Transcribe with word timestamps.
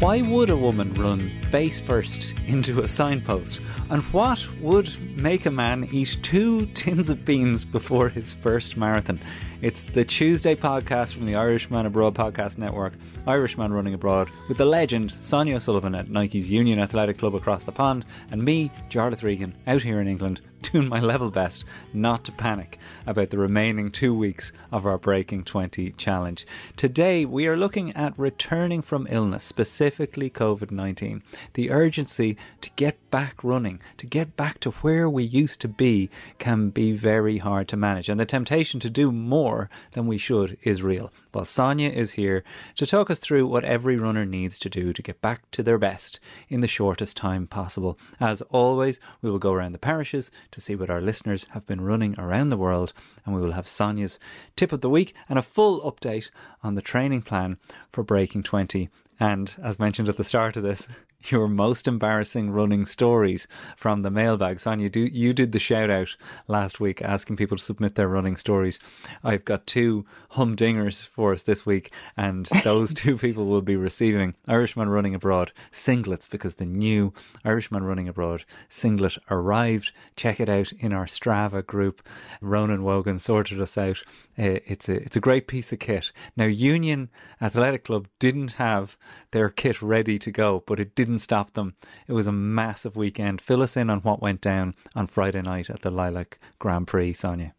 Why 0.00 0.20
would 0.22 0.50
a 0.50 0.56
woman 0.56 0.92
run 0.94 1.30
face 1.50 1.78
first 1.78 2.34
into 2.46 2.82
a 2.82 2.88
signpost? 2.88 3.60
And 3.88 4.02
what 4.12 4.46
would 4.60 4.90
make 5.18 5.46
a 5.46 5.50
man 5.50 5.88
eat 5.92 6.18
two 6.20 6.66
tins 6.66 7.10
of 7.10 7.24
beans 7.24 7.64
before 7.64 8.08
his 8.08 8.34
first 8.34 8.76
marathon? 8.76 9.20
It's 9.62 9.84
the 9.84 10.04
Tuesday 10.04 10.56
podcast 10.56 11.14
from 11.14 11.26
the 11.26 11.36
Irishman 11.36 11.86
Abroad 11.86 12.14
Podcast 12.14 12.58
Network, 12.58 12.94
Irishman 13.26 13.72
Running 13.72 13.94
Abroad, 13.94 14.30
with 14.48 14.58
the 14.58 14.64
legend 14.66 15.12
Sonia 15.12 15.56
O'Sullivan 15.56 15.94
at 15.94 16.10
Nike's 16.10 16.50
Union 16.50 16.80
Athletic 16.80 17.16
Club 17.16 17.34
across 17.36 17.64
the 17.64 17.72
pond, 17.72 18.04
and 18.30 18.42
me, 18.42 18.70
Jarlath 18.90 19.22
Regan, 19.22 19.56
out 19.66 19.80
here 19.82 20.00
in 20.00 20.08
England, 20.08 20.40
doing 20.74 20.88
my 20.88 20.98
level 20.98 21.30
best 21.30 21.64
not 21.92 22.24
to 22.24 22.32
panic 22.32 22.80
about 23.06 23.30
the 23.30 23.38
remaining 23.38 23.92
two 23.92 24.12
weeks 24.12 24.50
of 24.72 24.84
our 24.84 24.98
Breaking 24.98 25.44
20 25.44 25.92
challenge. 25.92 26.44
Today, 26.76 27.24
we 27.24 27.46
are 27.46 27.56
looking 27.56 27.92
at 27.92 28.18
returning 28.18 28.82
from 28.82 29.06
illness, 29.08 29.44
specifically 29.44 30.28
COVID 30.28 30.72
19. 30.72 31.22
The 31.52 31.70
urgency 31.70 32.36
to 32.60 32.70
get 32.74 32.98
back 33.12 33.44
running, 33.44 33.80
to 33.98 34.06
get 34.06 34.36
back 34.36 34.58
to 34.60 34.72
where 34.72 35.08
we 35.08 35.22
used 35.22 35.60
to 35.60 35.68
be, 35.68 36.10
can 36.40 36.70
be 36.70 36.90
very 36.90 37.38
hard 37.38 37.68
to 37.68 37.76
manage, 37.76 38.08
and 38.08 38.18
the 38.18 38.26
temptation 38.26 38.80
to 38.80 38.90
do 38.90 39.12
more 39.12 39.70
than 39.92 40.08
we 40.08 40.18
should 40.18 40.58
is 40.64 40.82
real. 40.82 41.12
Well, 41.32 41.44
Sonia 41.44 41.90
is 41.90 42.12
here 42.12 42.42
to 42.74 42.86
talk 42.86 43.10
us 43.10 43.20
through 43.20 43.46
what 43.46 43.62
every 43.62 43.96
runner 43.96 44.24
needs 44.24 44.58
to 44.60 44.68
do 44.68 44.92
to 44.92 45.02
get 45.02 45.20
back 45.20 45.48
to 45.52 45.62
their 45.62 45.78
best 45.78 46.18
in 46.48 46.62
the 46.62 46.66
shortest 46.66 47.16
time 47.16 47.46
possible. 47.46 47.96
As 48.18 48.42
always, 48.42 48.98
we 49.22 49.30
will 49.30 49.38
go 49.38 49.52
around 49.52 49.72
the 49.72 49.78
parishes 49.78 50.32
to 50.50 50.63
see 50.64 50.74
what 50.74 50.90
our 50.90 51.00
listeners 51.00 51.46
have 51.50 51.66
been 51.66 51.80
running 51.80 52.14
around 52.18 52.48
the 52.48 52.56
world, 52.56 52.92
and 53.24 53.34
we 53.34 53.40
will 53.40 53.52
have 53.52 53.68
Sonia's 53.68 54.18
tip 54.56 54.72
of 54.72 54.80
the 54.80 54.90
week 54.90 55.14
and 55.28 55.38
a 55.38 55.42
full 55.42 55.80
update 55.82 56.30
on 56.62 56.74
the 56.74 56.82
training 56.82 57.22
plan 57.22 57.58
for 57.92 58.02
Breaking 58.02 58.42
20. 58.42 58.88
And 59.20 59.54
as 59.62 59.78
mentioned 59.78 60.08
at 60.08 60.16
the 60.16 60.24
start 60.24 60.56
of 60.56 60.62
this, 60.62 60.88
your 61.30 61.48
most 61.48 61.88
embarrassing 61.88 62.50
running 62.50 62.86
stories 62.86 63.46
from 63.76 64.02
the 64.02 64.10
mailbag. 64.10 64.60
Sonia, 64.60 64.88
do 64.88 65.00
you 65.00 65.32
did 65.32 65.52
the 65.52 65.58
shout 65.58 65.90
out 65.90 66.16
last 66.48 66.80
week 66.80 67.02
asking 67.02 67.36
people 67.36 67.56
to 67.56 67.62
submit 67.62 67.94
their 67.94 68.08
running 68.08 68.36
stories. 68.36 68.78
I've 69.22 69.44
got 69.44 69.66
two 69.66 70.04
humdingers 70.32 71.06
for 71.06 71.32
us 71.32 71.42
this 71.42 71.64
week, 71.64 71.92
and 72.16 72.48
those 72.64 72.94
two 72.94 73.16
people 73.16 73.46
will 73.46 73.62
be 73.62 73.76
receiving 73.76 74.34
Irishman 74.48 74.88
Running 74.88 75.14
Abroad 75.14 75.52
singlets 75.72 76.28
because 76.28 76.56
the 76.56 76.66
new 76.66 77.12
Irishman 77.44 77.84
Running 77.84 78.08
Abroad 78.08 78.44
singlet 78.68 79.18
arrived. 79.30 79.92
Check 80.16 80.40
it 80.40 80.48
out 80.48 80.72
in 80.72 80.92
our 80.92 81.06
Strava 81.06 81.64
group. 81.64 82.02
Ronan 82.40 82.84
Wogan 82.84 83.18
sorted 83.18 83.60
us 83.60 83.78
out. 83.78 84.02
Uh, 84.36 84.58
it's 84.66 84.88
a 84.88 84.94
it's 84.94 85.16
a 85.16 85.20
great 85.20 85.46
piece 85.46 85.72
of 85.72 85.78
kit. 85.78 86.10
Now 86.36 86.46
Union 86.46 87.08
Athletic 87.40 87.84
Club 87.84 88.08
didn't 88.18 88.54
have 88.54 88.96
their 89.30 89.48
kit 89.48 89.80
ready 89.80 90.18
to 90.18 90.30
go, 90.30 90.64
but 90.66 90.80
it 90.80 90.94
didn't 90.94 91.20
stop 91.20 91.52
them. 91.52 91.74
It 92.08 92.12
was 92.14 92.26
a 92.26 92.32
massive 92.32 92.96
weekend. 92.96 93.40
Fill 93.40 93.62
us 93.62 93.76
in 93.76 93.90
on 93.90 94.00
what 94.00 94.20
went 94.20 94.40
down 94.40 94.74
on 94.96 95.06
Friday 95.06 95.42
night 95.42 95.70
at 95.70 95.82
the 95.82 95.90
Lilac 95.90 96.38
Grand 96.58 96.88
Prix, 96.88 97.12
Sonia. 97.12 97.54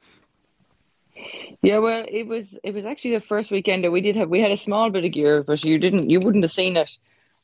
Yeah, 1.61 1.79
well, 1.79 2.05
it 2.07 2.27
was 2.27 2.59
it 2.63 2.73
was 2.73 2.85
actually 2.85 3.15
the 3.15 3.21
first 3.21 3.51
weekend 3.51 3.83
that 3.83 3.91
we 3.91 4.01
did 4.01 4.15
have 4.17 4.29
we 4.29 4.41
had 4.41 4.51
a 4.51 4.57
small 4.57 4.89
bit 4.89 5.05
of 5.05 5.11
gear, 5.13 5.43
but 5.43 5.63
you 5.63 5.79
didn't 5.79 6.09
you 6.09 6.19
wouldn't 6.19 6.43
have 6.43 6.51
seen 6.51 6.75
it 6.75 6.97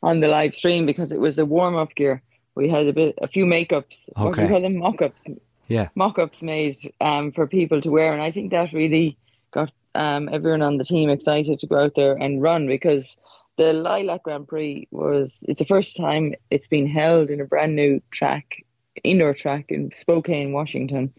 on 0.03 0.19
the 0.19 0.27
live 0.27 0.53
stream 0.53 0.85
because 0.85 1.11
it 1.11 1.19
was 1.19 1.37
the 1.37 1.45
warm 1.45 1.75
up 1.75 1.95
gear. 1.95 2.21
We 2.53 2.69
had 2.69 2.85
a 2.85 2.93
bit 2.93 3.17
a 3.21 3.27
few 3.27 3.45
makeups, 3.45 4.09
okay. 4.09 4.23
what 4.23 4.35
do 4.35 4.41
you 4.41 4.47
call 4.49 4.61
them 4.61 4.77
mock 4.77 5.01
ups? 5.01 5.25
Yeah, 5.71 5.87
mock 5.95 6.19
ups 6.19 6.43
made 6.43 6.75
um, 6.99 7.31
for 7.31 7.47
people 7.47 7.79
to 7.81 7.89
wear, 7.89 8.11
and 8.11 8.21
I 8.21 8.31
think 8.31 8.51
that 8.51 8.73
really 8.73 9.17
got 9.51 9.71
um, 9.95 10.29
everyone 10.31 10.61
on 10.61 10.77
the 10.77 10.83
team 10.83 11.09
excited 11.09 11.59
to 11.59 11.67
go 11.67 11.83
out 11.83 11.95
there 11.95 12.13
and 12.13 12.41
run 12.41 12.67
because 12.67 13.15
the 13.57 13.73
Lilac 13.73 14.23
Grand 14.23 14.47
Prix 14.47 14.87
was 14.91 15.43
it's 15.47 15.59
the 15.59 15.65
first 15.65 15.95
time 15.95 16.33
it's 16.49 16.67
been 16.67 16.87
held 16.87 17.29
in 17.29 17.39
a 17.39 17.45
brand 17.45 17.75
new 17.75 18.01
track, 18.11 18.65
indoor 19.03 19.33
track 19.33 19.65
in 19.69 19.91
Spokane, 19.93 20.51
Washington. 20.51 21.13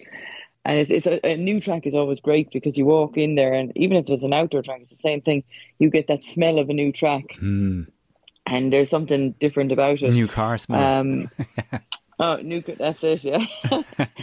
And 0.65 0.79
it's, 0.79 0.91
it's 0.91 1.07
a, 1.07 1.27
a, 1.27 1.37
new 1.37 1.61
track 1.61 1.87
is 1.87 1.95
always 1.95 2.21
great 2.21 2.51
because 2.53 2.77
you 2.77 2.85
walk 2.85 3.17
in 3.17 3.35
there, 3.35 3.53
and 3.53 3.73
even 3.75 3.97
if 3.97 4.09
it's 4.09 4.23
an 4.23 4.33
outdoor 4.33 4.63
track, 4.63 4.81
it's 4.81 4.91
the 4.91 4.97
same 4.97 5.21
thing. 5.21 5.43
You 5.79 5.91
get 5.91 6.07
that 6.07 6.23
smell 6.23 6.61
of 6.61 6.71
a 6.71 6.73
new 6.73 6.93
track, 6.93 7.25
mm. 7.41 7.87
and 8.47 8.73
there's 8.73 8.89
something 8.89 9.33
different 9.41 9.73
about 9.73 10.03
it. 10.03 10.13
New 10.13 10.29
car 10.29 10.59
smell. 10.59 11.01
Um, 11.01 11.31
oh, 12.23 12.37
new. 12.37 12.63
That's 12.63 13.03
it. 13.03 13.25
Yeah. 13.25 13.47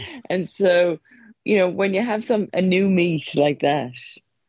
and 0.30 0.48
so, 0.50 0.98
you 1.44 1.58
know, 1.58 1.68
when 1.68 1.94
you 1.94 2.04
have 2.04 2.24
some 2.24 2.48
a 2.52 2.62
new 2.62 2.88
meet 2.88 3.34
like 3.34 3.60
that, 3.60 3.92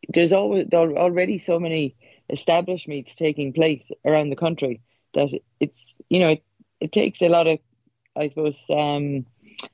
there's 0.10 0.34
always 0.34 0.68
there 0.70 0.98
already 0.98 1.38
so 1.38 1.60
many 1.60 1.96
established 2.30 2.88
meets 2.88 3.16
taking 3.16 3.54
place 3.54 3.90
around 4.06 4.30
the 4.30 4.36
country 4.36 4.82
that 5.14 5.30
it's 5.60 5.96
you 6.10 6.20
know 6.20 6.30
it, 6.30 6.44
it 6.80 6.92
takes 6.92 7.22
a 7.22 7.28
lot 7.28 7.48
of 7.48 7.60
I 8.16 8.28
suppose 8.28 8.60
um, 8.70 9.26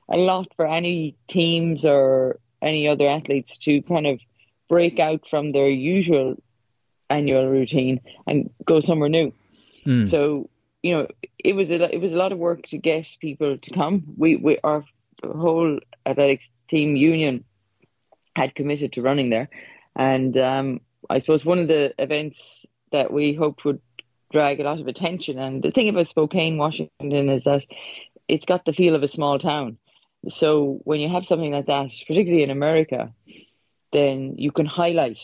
a 0.08 0.16
lot 0.16 0.48
for 0.56 0.66
any 0.66 1.16
teams 1.28 1.84
or 1.84 2.38
any 2.62 2.88
other 2.88 3.08
athletes 3.08 3.58
to 3.58 3.82
kind 3.82 4.06
of 4.06 4.20
break 4.68 4.98
out 4.98 5.22
from 5.30 5.52
their 5.52 5.68
usual 5.68 6.36
annual 7.10 7.46
routine 7.46 8.00
and 8.26 8.50
go 8.64 8.80
somewhere 8.80 9.08
new. 9.08 9.32
Mm. 9.86 10.08
So 10.10 10.50
you 10.82 10.92
know 10.92 11.08
it 11.38 11.54
was 11.54 11.70
a 11.70 11.94
it 11.94 12.00
was 12.00 12.12
a 12.12 12.16
lot 12.16 12.32
of 12.32 12.38
work 12.38 12.66
to 12.66 12.78
get 12.78 13.06
people 13.20 13.58
to 13.58 13.70
come. 13.74 14.04
We 14.16 14.36
we 14.36 14.58
our 14.62 14.84
whole 15.24 15.80
athletics 16.06 16.50
team 16.68 16.96
union 16.96 17.44
had 18.36 18.54
committed 18.54 18.92
to 18.92 19.02
running 19.02 19.30
there, 19.30 19.48
and 19.96 20.36
um, 20.36 20.80
I 21.10 21.18
suppose 21.18 21.44
one 21.44 21.58
of 21.58 21.68
the 21.68 21.94
events 21.98 22.64
that 22.92 23.12
we 23.12 23.34
hoped 23.34 23.64
would 23.64 23.80
drag 24.30 24.60
a 24.60 24.64
lot 24.64 24.80
of 24.80 24.86
attention. 24.86 25.38
And 25.38 25.62
the 25.62 25.70
thing 25.70 25.88
about 25.88 26.06
Spokane, 26.06 26.58
Washington, 26.58 27.28
is 27.28 27.44
that 27.44 27.64
it's 28.28 28.44
got 28.44 28.64
the 28.64 28.72
feel 28.72 28.94
of 28.94 29.02
a 29.02 29.08
small 29.08 29.38
town. 29.38 29.78
So 30.28 30.80
when 30.84 31.00
you 31.00 31.08
have 31.08 31.26
something 31.26 31.52
like 31.52 31.66
that, 31.66 31.90
particularly 32.06 32.42
in 32.42 32.50
America, 32.50 33.12
then 33.92 34.34
you 34.36 34.52
can 34.52 34.66
highlight, 34.66 35.20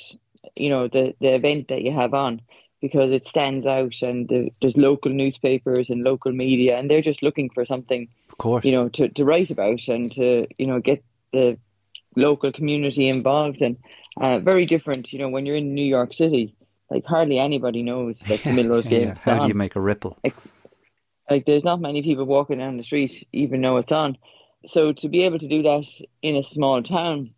you 0.57 0.71
know, 0.71 0.89
the 0.89 1.15
the 1.21 1.35
event 1.35 1.69
that 1.69 1.83
you 1.83 1.93
have 1.93 2.15
on 2.15 2.41
because 2.85 3.13
it 3.13 3.27
stands 3.27 3.65
out, 3.65 4.03
and 4.03 4.29
the, 4.29 4.51
there's 4.61 4.77
local 4.77 5.11
newspapers 5.11 5.89
and 5.89 6.05
local 6.05 6.33
media, 6.33 6.77
and 6.77 6.91
they're 6.91 7.01
just 7.01 7.23
looking 7.23 7.49
for 7.49 7.65
something, 7.65 8.09
of 8.29 8.37
course, 8.37 8.63
you 8.63 8.73
know, 8.73 8.91
to, 8.91 9.09
to 9.09 9.25
write 9.25 9.51
about 9.51 9.89
and 9.89 10.13
to 10.13 10.47
you 10.59 10.67
know 10.67 10.81
get 10.81 11.03
the 11.33 11.57
local 12.15 12.53
community 12.53 13.09
involved 13.09 13.63
and 13.63 13.79
uh, 14.21 14.39
very 14.39 14.67
different. 14.67 15.15
You 15.15 15.21
know, 15.21 15.31
when 15.31 15.47
you're 15.47 15.57
in 15.57 15.73
New 15.73 15.87
York 15.87 16.13
City, 16.13 16.55
like 16.91 17.07
hardly 17.07 17.39
anybody 17.39 17.83
knows 17.83 18.19
that 18.29 18.43
the 18.45 18.51
Millrose 18.51 18.87
game. 18.87 19.09
yeah. 19.09 19.15
How 19.15 19.39
do 19.39 19.49
you 19.49 19.55
make 19.55 19.77
a 19.77 19.81
ripple? 19.81 20.19
Like, 20.23 20.37
like, 21.31 21.47
there's 21.47 21.65
not 21.65 21.81
many 21.81 22.03
people 22.03 22.27
walking 22.27 22.59
down 22.59 22.77
the 22.77 22.83
street 22.83 23.27
even 23.33 23.63
know 23.63 23.79
it's 23.79 23.93
on. 23.93 24.19
So 24.67 24.93
to 24.93 25.09
be 25.09 25.25
able 25.25 25.39
to 25.39 25.49
do 25.49 25.63
that 25.63 25.87
in 26.21 26.37
a 26.37 26.43
small 26.43 26.83
town 26.83 27.33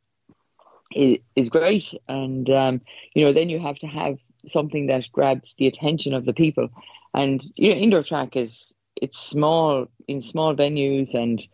is, 0.92 1.18
is 1.36 1.50
great, 1.50 1.94
and 2.08 2.50
um, 2.50 2.80
you 3.14 3.24
know 3.24 3.32
then 3.32 3.48
you 3.48 3.60
have 3.60 3.78
to 3.78 3.86
have 3.86 4.18
something 4.46 4.86
that 4.86 5.10
grabs 5.12 5.54
the 5.58 5.66
attention 5.66 6.14
of 6.14 6.24
the 6.24 6.32
people. 6.32 6.68
And 7.14 7.42
you 7.56 7.70
know, 7.70 7.76
indoor 7.76 8.02
track 8.02 8.36
is 8.36 8.72
it's 8.96 9.20
small 9.20 9.86
in 10.08 10.22
small 10.22 10.54
venues 10.54 11.14
and 11.14 11.46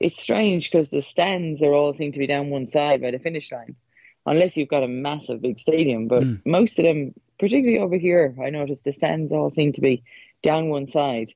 it's 0.00 0.20
strange 0.20 0.70
because 0.70 0.90
the 0.90 1.02
stands 1.02 1.62
are 1.62 1.72
all 1.72 1.94
seem 1.94 2.12
to 2.12 2.18
be 2.18 2.26
down 2.26 2.50
one 2.50 2.66
side 2.66 3.00
by 3.00 3.10
the 3.10 3.18
finish 3.18 3.50
line, 3.50 3.76
unless 4.26 4.56
you've 4.56 4.68
got 4.68 4.82
a 4.82 4.88
massive 4.88 5.40
big 5.40 5.58
stadium. 5.58 6.08
But 6.08 6.22
mm. 6.22 6.40
most 6.44 6.78
of 6.78 6.84
them, 6.84 7.14
particularly 7.38 7.78
over 7.78 7.96
here, 7.96 8.34
I 8.42 8.50
noticed 8.50 8.84
the 8.84 8.92
stands 8.92 9.32
all 9.32 9.50
seem 9.50 9.72
to 9.72 9.80
be 9.80 10.04
down 10.42 10.68
one 10.68 10.86
side, 10.86 11.32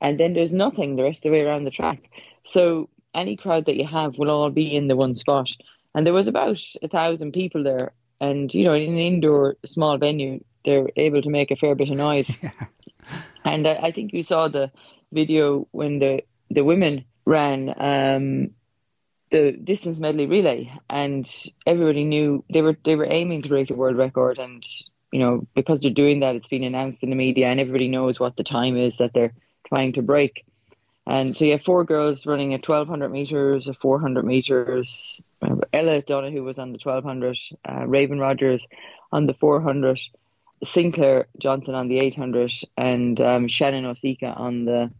and 0.00 0.18
then 0.18 0.34
there's 0.34 0.52
nothing 0.52 0.96
the 0.96 1.04
rest 1.04 1.18
of 1.18 1.30
the 1.30 1.38
way 1.38 1.42
around 1.42 1.64
the 1.64 1.70
track. 1.70 2.10
So 2.44 2.88
any 3.14 3.36
crowd 3.36 3.66
that 3.66 3.76
you 3.76 3.86
have 3.86 4.18
will 4.18 4.30
all 4.30 4.50
be 4.50 4.74
in 4.74 4.88
the 4.88 4.96
one 4.96 5.14
spot. 5.14 5.50
And 5.94 6.04
there 6.04 6.12
was 6.12 6.26
about 6.26 6.60
a 6.82 6.88
thousand 6.88 7.32
people 7.32 7.62
there, 7.62 7.92
and 8.20 8.52
you 8.52 8.64
know, 8.64 8.74
in 8.74 8.92
an 8.92 8.98
indoor 8.98 9.56
small 9.64 9.98
venue, 9.98 10.42
they're 10.64 10.88
able 10.96 11.22
to 11.22 11.30
make 11.30 11.50
a 11.50 11.56
fair 11.56 11.74
bit 11.74 11.90
of 11.90 11.96
noise. 11.96 12.30
Yeah. 12.42 12.66
And 13.44 13.68
I, 13.68 13.74
I 13.74 13.92
think 13.92 14.14
you 14.14 14.22
saw 14.22 14.48
the 14.48 14.70
video 15.12 15.68
when 15.72 15.98
the 15.98 16.22
the 16.50 16.64
women 16.64 17.04
ran 17.26 17.68
um, 17.76 18.50
the 19.30 19.52
distance 19.52 19.98
medley 19.98 20.26
relay, 20.26 20.72
and 20.88 21.30
everybody 21.66 22.04
knew 22.04 22.44
they 22.52 22.62
were 22.62 22.76
they 22.84 22.96
were 22.96 23.10
aiming 23.10 23.42
to 23.42 23.48
break 23.48 23.68
the 23.68 23.74
world 23.74 23.96
record, 23.96 24.38
and 24.38 24.64
you 25.12 25.18
know 25.20 25.46
because 25.54 25.80
they're 25.80 25.90
doing 25.90 26.20
that, 26.20 26.36
it's 26.36 26.48
been 26.48 26.64
announced 26.64 27.02
in 27.02 27.10
the 27.10 27.16
media, 27.16 27.48
and 27.48 27.60
everybody 27.60 27.88
knows 27.88 28.18
what 28.18 28.36
the 28.36 28.44
time 28.44 28.76
is 28.76 28.96
that 28.98 29.12
they're 29.12 29.34
trying 29.66 29.92
to 29.94 30.02
break. 30.02 30.44
And 31.06 31.36
so 31.36 31.44
you 31.44 31.52
have 31.52 31.62
four 31.62 31.84
girls 31.84 32.24
running 32.24 32.54
at 32.54 32.66
1200 32.66 33.10
meters, 33.10 33.68
a 33.68 33.74
400 33.74 34.24
meters. 34.24 35.22
Ella 35.72 36.02
Donaghu 36.02 36.42
was 36.42 36.58
on 36.58 36.72
the 36.72 36.78
1200, 36.82 37.38
uh, 37.66 37.72
Raevyn 37.86 38.18
Rogers 38.18 38.66
on 39.12 39.26
the 39.26 39.34
400, 39.34 40.00
Sinclair 40.62 41.26
Johnson 41.38 41.74
on 41.74 41.88
the 41.88 41.98
800 41.98 42.52
and 42.76 43.20
um, 43.20 43.48
Shannon 43.48 43.84
Osika 43.84 44.38
on 44.38 44.64
the 44.64 44.90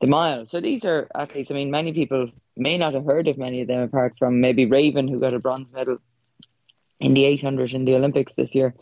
the 0.00 0.06
mile. 0.08 0.44
So 0.44 0.60
these 0.60 0.84
are 0.84 1.08
athletes. 1.14 1.50
I 1.50 1.54
mean, 1.54 1.70
many 1.70 1.92
people 1.92 2.30
may 2.56 2.76
not 2.76 2.94
have 2.94 3.04
heard 3.04 3.28
of 3.28 3.38
many 3.38 3.62
of 3.62 3.68
them, 3.68 3.80
apart 3.80 4.14
from 4.18 4.40
maybe 4.40 4.66
Raevyn, 4.66 5.08
who 5.08 5.20
got 5.20 5.34
a 5.34 5.38
bronze 5.38 5.72
medal 5.72 5.98
in 7.00 7.14
the 7.14 7.24
800 7.24 7.72
in 7.72 7.84
the 7.84 7.94
Olympics 7.94 8.34
this 8.34 8.54
year. 8.54 8.74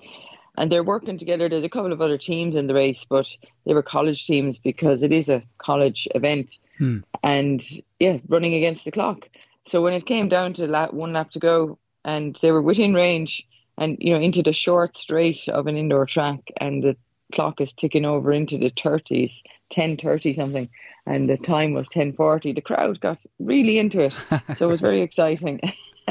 And 0.56 0.70
they're 0.70 0.84
working 0.84 1.16
together. 1.16 1.48
There's 1.48 1.64
a 1.64 1.68
couple 1.68 1.92
of 1.92 2.02
other 2.02 2.18
teams 2.18 2.54
in 2.54 2.66
the 2.66 2.74
race, 2.74 3.04
but 3.08 3.34
they 3.64 3.72
were 3.72 3.82
college 3.82 4.26
teams 4.26 4.58
because 4.58 5.02
it 5.02 5.10
is 5.10 5.28
a 5.28 5.42
college 5.58 6.06
event. 6.14 6.58
Hmm. 6.78 6.98
And 7.22 7.64
yeah, 7.98 8.18
running 8.28 8.54
against 8.54 8.84
the 8.84 8.90
clock. 8.90 9.28
So 9.66 9.80
when 9.80 9.94
it 9.94 10.06
came 10.06 10.28
down 10.28 10.54
to 10.54 10.66
lap, 10.66 10.92
one 10.92 11.12
lap 11.12 11.30
to 11.30 11.38
go, 11.38 11.78
and 12.04 12.36
they 12.42 12.50
were 12.50 12.62
within 12.62 12.94
range, 12.94 13.46
and 13.78 13.96
you 14.00 14.12
know 14.12 14.20
into 14.20 14.42
the 14.42 14.52
short 14.52 14.96
straight 14.96 15.48
of 15.48 15.66
an 15.66 15.76
indoor 15.76 16.06
track, 16.06 16.40
and 16.60 16.82
the 16.82 16.96
clock 17.32 17.60
is 17.60 17.72
ticking 17.72 18.04
over 18.04 18.32
into 18.32 18.58
the 18.58 18.70
30s, 18.70 19.40
10:30 19.70 20.34
something, 20.34 20.68
and 21.06 21.28
the 21.28 21.36
time 21.36 21.72
was 21.72 21.88
10:40. 21.88 22.54
The 22.54 22.60
crowd 22.60 23.00
got 23.00 23.18
really 23.38 23.78
into 23.78 24.02
it, 24.02 24.14
so 24.58 24.66
it 24.68 24.70
was 24.70 24.80
very 24.80 25.00
exciting. 25.08 25.60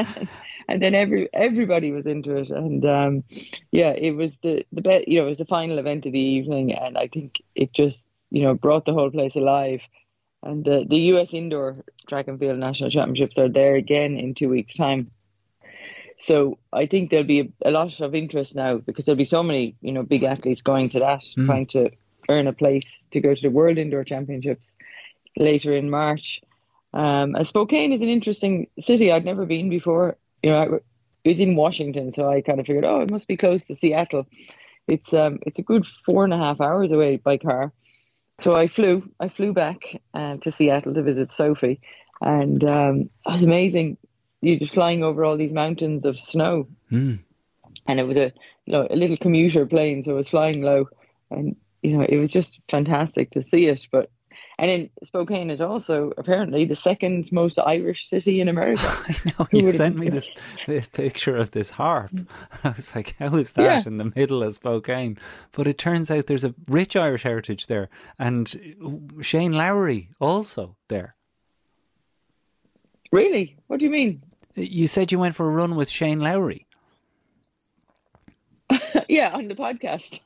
and 0.72 0.82
then 0.82 0.96
every 0.96 1.30
everybody 1.34 1.92
was 1.92 2.06
into 2.06 2.36
it, 2.38 2.50
and 2.50 2.86
um, 2.86 3.24
yeah, 3.72 3.92
it 3.92 4.16
was 4.16 4.38
the 4.40 4.66
the 4.72 4.82
be- 4.82 5.06
you 5.08 5.20
know 5.20 5.26
it 5.26 5.30
was 5.30 5.38
the 5.38 5.46
final 5.46 5.78
event 5.78 6.06
of 6.06 6.14
the 6.14 6.20
evening, 6.20 6.74
and 6.74 6.98
I 6.98 7.08
think 7.08 7.42
it 7.56 7.74
just 7.74 8.06
you 8.30 8.44
know 8.44 8.54
brought 8.54 8.86
the 8.86 8.94
whole 8.94 9.12
place 9.12 9.36
alive. 9.36 9.82
And 10.44 10.66
the 10.66 10.86
the 10.88 10.98
U.S. 11.14 11.34
Indoor 11.34 11.84
Track 12.08 12.28
and 12.28 12.40
Field 12.40 12.58
National 12.58 12.90
Championships 12.90 13.38
are 13.38 13.50
there 13.50 13.76
again 13.76 14.18
in 14.18 14.34
two 14.34 14.50
weeks' 14.50 14.76
time. 14.76 15.12
So 16.18 16.60
I 16.72 16.86
think 16.86 17.10
there'll 17.10 17.26
be 17.26 17.40
a, 17.40 17.70
a, 17.70 17.72
lot 17.72 18.00
of 18.00 18.14
interest 18.14 18.56
now 18.56 18.78
because 18.78 19.06
there'll 19.06 19.18
be 19.18 19.26
so 19.26 19.42
many, 19.42 19.76
you 19.82 19.92
know, 19.92 20.04
big 20.04 20.24
athletes 20.24 20.62
going 20.62 20.90
to 20.90 21.00
that, 21.00 21.22
mm. 21.22 21.46
trying 21.46 21.66
to 21.68 21.90
earn 22.30 22.46
a 22.46 22.54
place 22.54 23.08
to 23.12 23.20
go 23.20 23.34
to 23.34 23.42
the 23.42 23.50
World 23.50 23.80
Indoor 23.80 24.04
Championships 24.04 24.76
later 25.36 25.74
in 25.74 25.90
March. 25.90 26.42
Um, 26.94 27.36
and 27.36 27.48
Spokane 27.48 27.92
is 27.92 28.02
an 28.02 28.10
interesting 28.10 28.68
city. 28.80 29.12
I'd 29.12 29.26
never 29.26 29.46
been 29.46 29.70
before. 29.70 30.18
You 30.44 30.52
know, 30.52 30.58
I, 30.58 30.76
it 31.24 31.30
was 31.30 31.40
in 31.40 31.56
Washington, 31.56 32.12
so 32.12 32.30
I 32.30 32.42
kind 32.42 32.60
of 32.60 32.66
figured, 32.66 32.86
oh, 32.86 33.02
it 33.02 33.12
must 33.12 33.28
be 33.28 33.38
close 33.38 33.66
to 33.66 33.76
Seattle. 33.76 34.26
It's 34.88 35.14
um, 35.14 35.40
it's 35.46 35.60
a 35.60 35.64
good 35.64 35.86
four 36.06 36.24
and 36.24 36.34
a 36.34 36.38
half 36.38 36.60
hours 36.60 36.92
away 36.92 37.18
by 37.18 37.38
car. 37.38 37.72
So 38.40 38.56
I 38.56 38.68
flew, 38.68 39.08
I 39.20 39.30
flew 39.30 39.54
back 39.54 40.02
uh, 40.16 40.38
to 40.38 40.52
Seattle 40.52 40.96
to 40.96 41.04
visit 41.04 41.32
Sophie, 41.32 41.80
and 42.22 42.64
um, 42.64 43.10
it 43.26 43.32
was 43.32 43.44
amazing 43.44 43.98
you're 44.42 44.60
just 44.60 44.74
flying 44.74 45.04
over 45.04 45.24
all 45.24 45.38
these 45.38 45.54
mountains 45.54 46.06
of 46.06 46.20
snow. 46.20 46.68
Mm. 46.92 47.20
And 47.88 48.00
it 48.00 48.08
was 48.08 48.18
a 48.18 48.34
you 48.66 48.74
know 48.74 48.88
a 48.90 48.96
little 48.96 49.18
commuter 49.18 49.66
plane, 49.66 50.04
so 50.04 50.12
it 50.12 50.16
was 50.16 50.30
flying 50.30 50.62
low, 50.62 50.90
and 51.30 51.56
you 51.82 51.98
know 51.98 52.06
it 52.08 52.18
was 52.18 52.32
just 52.32 52.60
fantastic 52.70 53.32
to 53.32 53.42
see 53.42 53.68
it. 53.68 53.88
But 53.92 54.10
and 54.62 54.70
then 54.70 54.90
Spokane 55.04 55.50
is 55.50 55.60
also 55.60 56.14
apparently 56.20 56.66
the 56.66 56.76
second 56.76 57.32
most 57.32 57.58
Irish 57.58 58.08
city 58.08 58.42
in 58.42 58.48
America. 58.48 58.84
I 59.08 59.16
know 59.26 59.48
you 59.52 59.72
sent 59.72 59.96
me 59.96 60.10
this 60.12 60.30
this 60.68 60.88
picture 60.88 61.36
of 61.36 61.50
this 61.50 61.72
harp. 61.72 62.12
Mm. 62.12 62.28
I 62.64 62.70
was 62.70 62.96
like, 62.96 63.16
how 63.18 63.36
is 63.38 63.54
that 63.54 63.64
yeah. 63.64 63.84
in 63.88 63.98
the 63.98 64.14
middle 64.16 64.44
of 64.44 64.54
Spokane? 64.54 65.18
But 65.52 65.66
it 65.66 65.80
turns 65.80 66.12
out 66.12 66.28
there's 66.28 66.44
a 66.44 66.54
rich 66.68 66.96
Irish 66.96 67.24
heritage 67.24 67.66
there, 67.66 67.90
and 68.20 68.78
Shane 69.22 69.54
Lowry 69.54 70.10
also 70.20 70.76
there. 70.90 71.16
Really? 73.12 73.58
What 73.66 73.80
do 73.80 73.88
you 73.88 73.92
mean? 73.92 74.22
You 74.54 74.88
said 74.88 75.12
you 75.12 75.18
went 75.18 75.34
for 75.34 75.48
a 75.48 75.52
run 75.52 75.76
with 75.76 75.90
Shane 75.90 76.20
Lowry. 76.20 76.68
yeah, 79.10 79.32
on 79.34 79.48
the 79.48 79.56
podcast. 79.56 80.20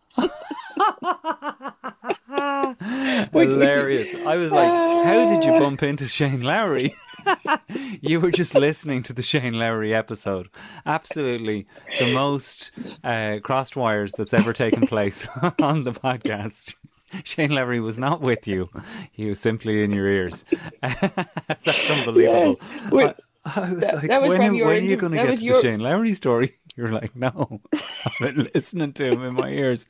Hilarious. 3.33 4.13
I 4.25 4.35
was 4.35 4.51
like, 4.51 4.71
how 4.71 5.25
did 5.27 5.43
you 5.43 5.57
bump 5.57 5.81
into 5.81 6.07
Shane 6.07 6.41
Lowry? 6.41 6.95
you 8.01 8.19
were 8.19 8.31
just 8.31 8.53
listening 8.53 9.01
to 9.03 9.13
the 9.13 9.23
Shane 9.23 9.53
Lowry 9.53 9.93
episode. 9.93 10.49
Absolutely 10.85 11.65
the 11.99 12.13
most 12.13 12.71
uh, 13.03 13.39
crossed 13.41 13.75
wires 13.75 14.11
that's 14.13 14.33
ever 14.33 14.53
taken 14.53 14.85
place 14.85 15.27
on 15.59 15.83
the 15.83 15.93
podcast. 15.93 16.75
Shane 17.23 17.51
Lowry 17.51 17.79
was 17.79 17.97
not 17.97 18.21
with 18.21 18.47
you. 18.47 18.69
He 19.11 19.27
was 19.27 19.39
simply 19.39 19.83
in 19.83 19.91
your 19.91 20.07
ears. 20.07 20.43
That's 20.81 21.89
unbelievable. 21.89 22.55
Yes. 22.91 23.13
I 23.55 23.71
was 23.71 23.81
that, 23.81 23.95
like, 23.95 24.07
that 24.07 24.21
was 24.21 24.29
when, 24.29 24.39
when 24.39 24.61
are 24.61 24.77
you 24.77 24.97
going 24.97 25.11
to 25.11 25.17
get 25.17 25.37
to 25.37 25.43
your... 25.43 25.55
the 25.57 25.61
Shane 25.61 25.79
Lowry 25.79 26.13
story? 26.13 26.57
You're 26.75 26.91
like, 26.91 27.15
no, 27.15 27.61
I've 27.73 28.19
been 28.19 28.49
listening 28.53 28.91
to 28.93 29.05
him 29.05 29.23
in 29.23 29.35
my 29.35 29.49
ears, 29.49 29.85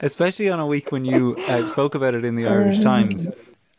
especially 0.00 0.50
on 0.50 0.60
a 0.60 0.66
week 0.66 0.92
when 0.92 1.06
you 1.06 1.36
uh, 1.46 1.66
spoke 1.66 1.94
about 1.94 2.14
it 2.14 2.26
in 2.26 2.34
the 2.34 2.46
Irish 2.46 2.80
Times 2.80 3.28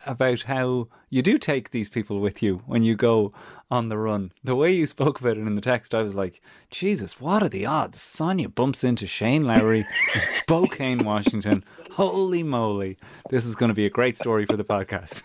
about 0.07 0.43
how 0.43 0.87
you 1.09 1.21
do 1.21 1.37
take 1.37 1.69
these 1.69 1.89
people 1.89 2.19
with 2.19 2.41
you 2.41 2.63
when 2.65 2.81
you 2.81 2.95
go 2.95 3.31
on 3.69 3.89
the 3.89 3.97
run. 3.97 4.31
The 4.43 4.55
way 4.55 4.71
you 4.71 4.87
spoke 4.87 5.19
about 5.19 5.37
it 5.37 5.45
in 5.45 5.53
the 5.53 5.61
text, 5.61 5.93
I 5.93 6.01
was 6.01 6.15
like, 6.15 6.41
Jesus, 6.71 7.19
what 7.21 7.43
are 7.43 7.49
the 7.49 7.65
odds? 7.65 8.01
Sonia 8.01 8.49
bumps 8.49 8.83
into 8.83 9.05
Shane 9.05 9.43
Lowry 9.43 9.85
in 10.15 10.25
Spokane, 10.25 11.03
Washington. 11.03 11.63
Holy 11.91 12.41
moly. 12.41 12.97
This 13.29 13.45
is 13.45 13.55
going 13.55 13.69
to 13.69 13.75
be 13.75 13.85
a 13.85 13.91
great 13.91 14.17
story 14.17 14.45
for 14.45 14.57
the 14.57 14.63
podcast. 14.63 15.21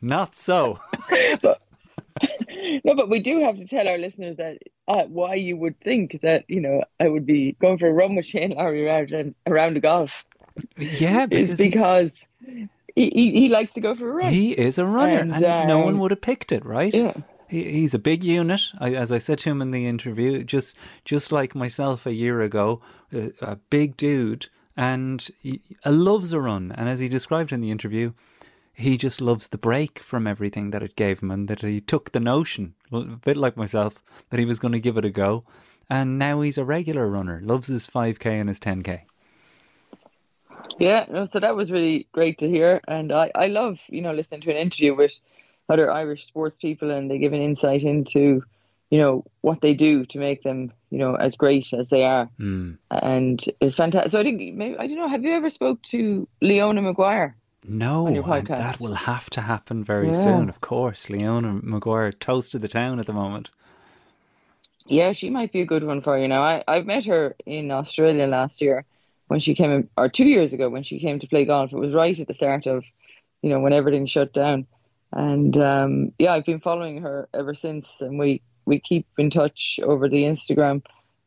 Not 0.00 0.36
so. 0.36 0.78
No, 2.84 2.94
but 2.94 3.08
we 3.08 3.20
do 3.20 3.40
have 3.40 3.56
to 3.56 3.66
tell 3.66 3.88
our 3.88 3.98
listeners 3.98 4.36
that 4.36 4.58
uh, 4.88 5.04
why 5.04 5.34
you 5.34 5.56
would 5.56 5.78
think 5.80 6.20
that 6.22 6.44
you 6.48 6.60
know 6.60 6.82
I 7.00 7.08
would 7.08 7.26
be 7.26 7.56
going 7.60 7.78
for 7.78 7.88
a 7.88 7.92
run 7.92 8.14
with 8.14 8.26
Shane 8.26 8.50
Lowry 8.50 8.86
around 8.86 9.34
around 9.46 9.74
the 9.74 9.80
golf. 9.80 10.24
Yeah, 10.76 11.26
because, 11.26 11.56
because 11.56 12.26
he, 12.94 13.10
he, 13.10 13.30
he, 13.32 13.48
likes 13.48 13.72
to 13.74 13.80
go 13.80 13.94
for 13.94 14.08
a 14.08 14.12
run. 14.12 14.32
He 14.32 14.52
is 14.52 14.78
a 14.78 14.86
runner, 14.86 15.18
and, 15.18 15.34
and 15.34 15.44
um, 15.44 15.68
no 15.68 15.78
one 15.78 15.98
would 15.98 16.10
have 16.10 16.20
picked 16.20 16.52
it, 16.52 16.64
right? 16.64 16.92
Yeah. 16.92 17.14
He, 17.48 17.70
he's 17.70 17.94
a 17.94 17.98
big 17.98 18.22
unit, 18.24 18.60
I, 18.78 18.94
as 18.94 19.12
I 19.12 19.18
said 19.18 19.38
to 19.40 19.50
him 19.50 19.62
in 19.62 19.70
the 19.70 19.86
interview. 19.86 20.44
Just 20.44 20.76
just 21.04 21.32
like 21.32 21.54
myself 21.54 22.06
a 22.06 22.12
year 22.12 22.42
ago, 22.42 22.80
a, 23.12 23.32
a 23.40 23.56
big 23.56 23.96
dude, 23.96 24.48
and 24.76 25.26
he 25.40 25.60
loves 25.84 26.32
a 26.32 26.40
run. 26.40 26.72
And 26.72 26.88
as 26.88 27.00
he 27.00 27.08
described 27.08 27.52
in 27.52 27.60
the 27.60 27.70
interview, 27.70 28.12
he 28.74 28.96
just 28.96 29.20
loves 29.20 29.48
the 29.48 29.58
break 29.58 29.98
from 29.98 30.26
everything 30.26 30.70
that 30.70 30.82
it 30.82 30.96
gave 30.96 31.20
him 31.20 31.30
and 31.30 31.48
that 31.48 31.60
he 31.60 31.80
took 31.80 32.12
the 32.12 32.20
notion, 32.20 32.74
a 32.90 33.00
bit 33.00 33.36
like 33.36 33.56
myself, 33.56 34.02
that 34.30 34.40
he 34.40 34.46
was 34.46 34.58
going 34.58 34.72
to 34.72 34.80
give 34.80 34.96
it 34.96 35.04
a 35.04 35.10
go. 35.10 35.44
And 35.90 36.18
now 36.18 36.40
he's 36.40 36.58
a 36.58 36.64
regular 36.64 37.06
runner, 37.06 37.40
loves 37.42 37.68
his 37.68 37.86
5K 37.86 38.26
and 38.26 38.48
his 38.48 38.58
10K. 38.58 39.02
Yeah, 40.78 41.04
no, 41.10 41.26
so 41.26 41.38
that 41.40 41.54
was 41.54 41.70
really 41.70 42.06
great 42.12 42.38
to 42.38 42.48
hear. 42.48 42.80
And 42.88 43.12
I, 43.12 43.30
I 43.34 43.48
love, 43.48 43.78
you 43.88 44.00
know, 44.00 44.12
listening 44.12 44.40
to 44.42 44.50
an 44.50 44.56
interview 44.56 44.94
with 44.94 45.20
other 45.68 45.90
Irish 45.90 46.26
sports 46.26 46.56
people 46.56 46.90
and 46.90 47.10
they 47.10 47.18
give 47.18 47.34
an 47.34 47.42
insight 47.42 47.82
into, 47.82 48.42
you 48.90 48.98
know, 48.98 49.24
what 49.42 49.60
they 49.60 49.74
do 49.74 50.06
to 50.06 50.18
make 50.18 50.42
them, 50.42 50.72
you 50.90 50.98
know, 50.98 51.14
as 51.14 51.36
great 51.36 51.72
as 51.74 51.88
they 51.90 52.04
are. 52.04 52.30
Mm. 52.40 52.78
And 52.90 53.42
it 53.46 53.56
was 53.60 53.74
fantastic. 53.74 54.12
So 54.12 54.20
I 54.20 54.22
think, 54.22 54.54
maybe, 54.54 54.78
I 54.78 54.86
don't 54.86 54.96
know, 54.96 55.08
have 55.08 55.24
you 55.24 55.32
ever 55.34 55.50
spoke 55.50 55.82
to 55.90 56.26
Leona 56.40 56.80
Maguire? 56.80 57.36
No, 57.64 58.06
that 58.42 58.80
will 58.80 58.94
have 58.94 59.30
to 59.30 59.40
happen 59.40 59.84
very 59.84 60.08
yeah. 60.08 60.24
soon, 60.24 60.48
of 60.48 60.60
course. 60.60 61.08
Leona 61.08 61.60
Maguire, 61.62 62.10
toast 62.10 62.54
of 62.54 62.60
the 62.60 62.68
town 62.68 62.98
at 62.98 63.06
the 63.06 63.12
moment. 63.12 63.50
Yeah, 64.86 65.12
she 65.12 65.30
might 65.30 65.52
be 65.52 65.60
a 65.60 65.66
good 65.66 65.84
one 65.84 66.00
for 66.02 66.18
you 66.18 66.26
now. 66.26 66.42
I, 66.42 66.64
I've 66.66 66.86
met 66.86 67.04
her 67.04 67.36
in 67.46 67.70
Australia 67.70 68.26
last 68.26 68.60
year 68.60 68.84
when 69.28 69.38
she 69.38 69.54
came, 69.54 69.88
or 69.96 70.08
two 70.08 70.26
years 70.26 70.52
ago 70.52 70.68
when 70.68 70.82
she 70.82 70.98
came 70.98 71.20
to 71.20 71.28
play 71.28 71.44
golf. 71.44 71.72
It 71.72 71.78
was 71.78 71.92
right 71.92 72.18
at 72.18 72.26
the 72.26 72.34
start 72.34 72.66
of, 72.66 72.84
you 73.42 73.50
know, 73.50 73.60
when 73.60 73.72
everything 73.72 74.06
shut 74.06 74.32
down. 74.32 74.66
And 75.12 75.56
um, 75.56 76.12
yeah, 76.18 76.32
I've 76.32 76.44
been 76.44 76.60
following 76.60 77.02
her 77.02 77.28
ever 77.32 77.54
since, 77.54 78.00
and 78.00 78.18
we, 78.18 78.42
we 78.64 78.80
keep 78.80 79.06
in 79.18 79.30
touch 79.30 79.78
over 79.82 80.08
the 80.08 80.24
Instagram. 80.24 80.82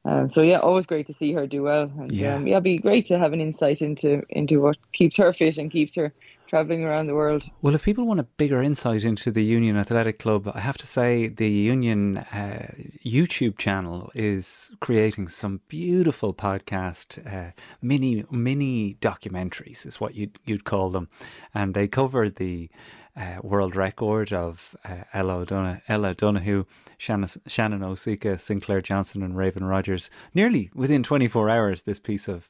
Um, 0.06 0.30
so 0.30 0.42
yeah, 0.42 0.60
always 0.60 0.86
great 0.86 1.08
to 1.08 1.14
see 1.14 1.34
her 1.34 1.48
do 1.48 1.64
well, 1.64 1.92
and 2.00 2.12
yeah, 2.12 2.36
um, 2.36 2.46
yeah, 2.46 2.54
it'd 2.54 2.64
be 2.64 2.78
great 2.78 3.08
to 3.08 3.18
have 3.18 3.34
an 3.34 3.42
insight 3.42 3.82
into 3.82 4.22
into 4.30 4.62
what 4.62 4.78
keeps 4.94 5.18
her 5.18 5.34
fit 5.34 5.58
and 5.58 5.72
keeps 5.72 5.96
her 5.96 6.14
traveling 6.48 6.84
around 6.84 7.08
the 7.08 7.16
world. 7.16 7.50
Well, 7.64 7.74
if 7.74 7.84
people 7.84 8.06
want 8.06 8.20
a 8.20 8.24
bigger 8.38 8.62
insight 8.62 9.04
into 9.04 9.32
the 9.32 9.44
Union 9.44 9.76
Athletic 9.78 10.20
Club, 10.20 10.52
I 10.54 10.60
have 10.60 10.78
to 10.78 10.86
say 10.86 11.28
the 11.28 11.50
Union 11.50 12.18
uh, 12.18 12.72
YouTube 13.04 13.58
channel 13.58 14.12
is 14.14 14.72
creating 14.80 15.28
some 15.30 15.62
beautiful 15.68 16.36
podcast 16.36 17.26
uh, 17.26 17.52
mini 17.82 18.26
mini 18.30 18.98
documentaries, 19.02 19.88
is 19.88 20.00
what 20.00 20.14
you'd 20.14 20.38
you'd 20.46 20.66
call 20.66 20.92
them, 20.92 21.10
and 21.54 21.74
they 21.74 21.88
cover 21.88 22.30
the 22.30 22.70
uh, 23.18 23.38
world 23.42 23.76
record 23.76 24.34
of 24.34 24.76
uh, 24.84 25.04
Ella, 25.14 25.38
O'Donoghue, 25.38 25.82
Ella 25.88 26.16
Donaghu, 26.16 26.66
Shannon, 26.98 27.30
Shannon 27.48 27.82
Osika, 27.82 28.40
Sinclair 28.40 28.82
Johnson, 28.82 29.24
and 29.24 29.36
Raevyn 29.36 29.68
Rogers. 29.68 30.10
Nearly 30.34 30.70
within 30.74 31.04
24 31.04 31.50
hours, 31.50 31.84
this 31.84 32.00
piece 32.00 32.28
of 32.28 32.48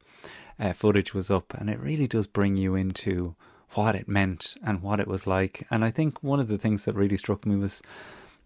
uh, 0.60 0.74
footage 0.74 1.14
was 1.14 1.30
up, 1.30 1.54
and 1.54 1.70
it 1.70 1.80
really 1.80 2.08
does 2.08 2.28
bring 2.28 2.58
you 2.58 2.76
into 2.76 3.36
what 3.72 3.96
it 3.96 4.08
meant 4.08 4.56
and 4.66 4.82
what 4.82 5.00
it 5.00 5.08
was 5.08 5.28
like. 5.28 5.68
And 5.70 5.84
I 5.84 5.92
think 5.92 6.24
one 6.24 6.40
of 6.40 6.48
the 6.48 6.58
things 6.58 6.86
that 6.86 6.96
really 6.96 7.18
struck 7.18 7.46
me 7.46 7.56
was 7.56 7.82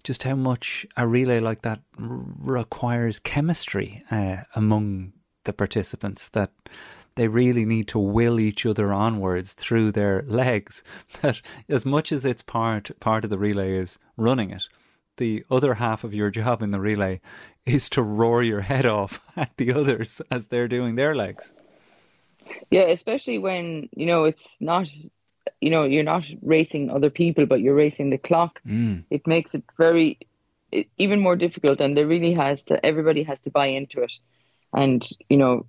just 0.03 0.23
how 0.23 0.35
much 0.35 0.85
a 0.97 1.07
relay 1.07 1.39
like 1.39 1.61
that 1.61 1.81
requires 1.97 3.19
chemistry 3.19 4.03
uh, 4.11 4.37
among 4.55 5.13
the 5.43 5.53
participants. 5.53 6.29
That 6.29 6.51
they 7.15 7.27
really 7.27 7.65
need 7.65 7.87
to 7.89 7.99
will 7.99 8.39
each 8.39 8.65
other 8.65 8.93
onwards 8.93 9.53
through 9.53 9.91
their 9.91 10.23
legs. 10.27 10.83
That 11.21 11.41
as 11.67 11.85
much 11.85 12.11
as 12.11 12.25
it's 12.25 12.41
part 12.41 12.91
part 12.99 13.23
of 13.23 13.29
the 13.29 13.37
relay 13.37 13.73
is 13.73 13.99
running 14.17 14.51
it, 14.51 14.69
the 15.17 15.45
other 15.51 15.75
half 15.75 16.03
of 16.03 16.13
your 16.13 16.31
job 16.31 16.61
in 16.63 16.71
the 16.71 16.79
relay 16.79 17.21
is 17.65 17.89
to 17.89 18.01
roar 18.01 18.41
your 18.41 18.61
head 18.61 18.85
off 18.85 19.21
at 19.37 19.55
the 19.57 19.71
others 19.73 20.21
as 20.31 20.47
they're 20.47 20.67
doing 20.67 20.95
their 20.95 21.15
legs. 21.15 21.53
Yeah, 22.71 22.87
especially 22.87 23.37
when 23.37 23.89
you 23.95 24.07
know 24.07 24.23
it's 24.23 24.59
not, 24.59 24.89
you 25.61 25.69
know, 25.69 25.83
you're 25.83 26.03
not 26.03 26.25
racing 26.41 26.89
other 26.89 27.11
people, 27.11 27.45
but 27.45 27.61
you're 27.61 27.75
racing 27.75 28.09
the 28.09 28.17
clock. 28.17 28.59
Mm. 28.65 29.03
It 29.11 29.27
makes 29.27 29.53
it 29.53 29.63
very, 29.77 30.17
even 30.97 31.19
more 31.19 31.35
difficult, 31.35 31.79
and 31.79 31.95
there 31.95 32.07
really 32.07 32.33
has 32.33 32.65
to. 32.65 32.83
Everybody 32.83 33.21
has 33.23 33.41
to 33.41 33.51
buy 33.51 33.67
into 33.67 34.01
it, 34.01 34.13
and 34.73 35.07
you 35.29 35.37
know, 35.37 35.67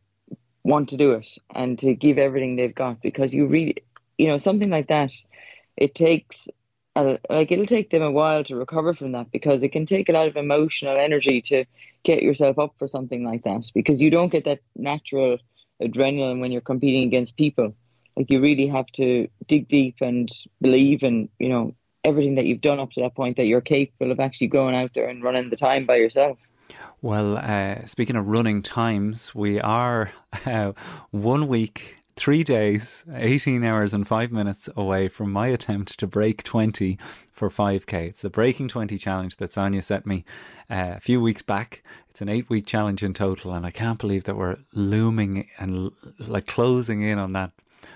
want 0.64 0.90
to 0.90 0.96
do 0.96 1.12
it 1.12 1.28
and 1.54 1.78
to 1.78 1.94
give 1.94 2.18
everything 2.18 2.56
they've 2.56 2.74
got 2.74 3.00
because 3.00 3.32
you 3.32 3.46
really, 3.46 3.76
you 4.18 4.28
know, 4.28 4.38
something 4.38 4.70
like 4.70 4.88
that. 4.88 5.12
It 5.76 5.94
takes 5.94 6.48
uh, 6.96 7.16
like 7.28 7.52
it'll 7.52 7.66
take 7.66 7.90
them 7.90 8.02
a 8.02 8.10
while 8.10 8.44
to 8.44 8.56
recover 8.56 8.94
from 8.94 9.12
that 9.12 9.30
because 9.30 9.62
it 9.62 9.70
can 9.70 9.86
take 9.86 10.08
a 10.08 10.12
lot 10.12 10.26
of 10.26 10.36
emotional 10.36 10.98
energy 10.98 11.40
to 11.40 11.64
get 12.02 12.22
yourself 12.22 12.58
up 12.58 12.74
for 12.78 12.88
something 12.88 13.24
like 13.24 13.44
that 13.44 13.70
because 13.74 14.00
you 14.00 14.10
don't 14.10 14.32
get 14.32 14.44
that 14.44 14.60
natural 14.76 15.38
adrenaline 15.82 16.40
when 16.40 16.50
you're 16.50 16.60
competing 16.60 17.06
against 17.06 17.36
people 17.36 17.74
like 18.16 18.30
you 18.30 18.40
really 18.40 18.66
have 18.66 18.86
to 18.86 19.28
dig 19.46 19.68
deep 19.68 19.96
and 20.00 20.30
believe 20.60 21.02
in 21.02 21.28
you 21.38 21.48
know 21.48 21.74
everything 22.04 22.34
that 22.34 22.46
you've 22.46 22.60
done 22.60 22.80
up 22.80 22.90
to 22.90 23.00
that 23.00 23.14
point 23.14 23.36
that 23.36 23.44
you're 23.44 23.60
capable 23.60 24.10
of 24.10 24.20
actually 24.20 24.46
going 24.46 24.74
out 24.74 24.92
there 24.94 25.08
and 25.08 25.22
running 25.22 25.48
the 25.48 25.56
time 25.56 25.86
by 25.86 25.96
yourself 25.96 26.38
well 27.02 27.36
uh, 27.36 27.86
speaking 27.86 28.16
of 28.16 28.26
running 28.26 28.62
times 28.62 29.34
we 29.34 29.60
are 29.60 30.12
uh, 30.46 30.72
one 31.10 31.48
week 31.48 32.00
three 32.20 32.44
days, 32.44 33.02
18 33.14 33.64
hours 33.64 33.94
and 33.94 34.06
five 34.06 34.30
minutes 34.30 34.68
away 34.76 35.08
from 35.08 35.32
my 35.32 35.46
attempt 35.46 35.98
to 35.98 36.06
break 36.06 36.42
20 36.42 36.98
for 37.32 37.48
5K. 37.48 38.08
It's 38.08 38.20
the 38.20 38.28
Breaking 38.28 38.68
20 38.68 38.98
challenge 38.98 39.38
that 39.38 39.54
Sonia 39.54 39.80
set 39.80 40.04
me 40.04 40.26
uh, 40.70 40.96
a 40.96 41.00
few 41.00 41.18
weeks 41.18 41.40
back. 41.40 41.82
It's 42.10 42.20
an 42.20 42.28
eight 42.28 42.50
week 42.50 42.66
challenge 42.66 43.02
in 43.02 43.14
total, 43.14 43.54
and 43.54 43.64
I 43.64 43.70
can't 43.70 43.98
believe 43.98 44.24
that 44.24 44.36
we're 44.36 44.58
looming 44.74 45.48
and 45.58 45.92
like 46.18 46.46
closing 46.46 47.00
in 47.00 47.18
on 47.18 47.32
that 47.32 47.52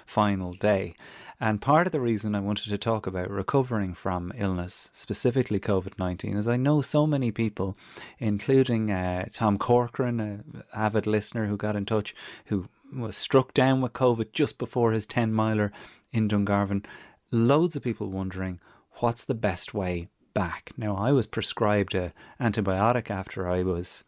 final 0.07 0.55
day. 0.55 0.95
And 1.41 1.61
part 1.61 1.87
of 1.87 1.93
the 1.93 2.01
reason 2.01 2.35
I 2.35 2.41
wanted 2.41 2.69
to 2.71 2.79
talk 2.79 3.07
about 3.07 3.31
recovering 3.31 3.95
from 3.95 4.33
illness, 4.37 4.91
specifically 4.93 5.59
COVID 5.59 5.99
19, 5.99 6.37
is 6.37 6.49
I 6.49 6.57
know 6.57 6.81
so 6.81 7.07
many 7.07 7.31
people, 7.31 7.77
including 8.19 8.91
uh, 8.91 9.27
Tom 9.33 9.59
Corcoran, 9.59 10.21
an 10.21 10.63
avid 10.75 11.07
listener 11.07 11.47
who 11.47 11.57
got 11.57 11.77
in 11.77 11.87
touch, 11.87 12.15
who 12.47 12.69
was 12.93 13.17
struck 13.17 13.53
down 13.53 13.81
with 13.81 13.93
COVID 13.93 14.33
just 14.33 14.59
before 14.59 14.93
his 14.93 15.07
10 15.07 15.33
miler 15.33 15.73
in 16.13 16.29
Dungarvan. 16.29 16.85
Loads 17.33 17.75
of 17.75 17.83
people 17.83 18.11
wondering 18.11 18.61
what's 19.01 19.25
the 19.25 19.35
best 19.35 19.75
way 19.75 20.09
back. 20.35 20.71
Now, 20.77 20.97
I 20.97 21.13
was 21.13 21.27
prescribed 21.27 21.95
an 21.95 22.13
antibiotic 22.41 23.11
after 23.11 23.49
I 23.49 23.63
was 23.63 24.05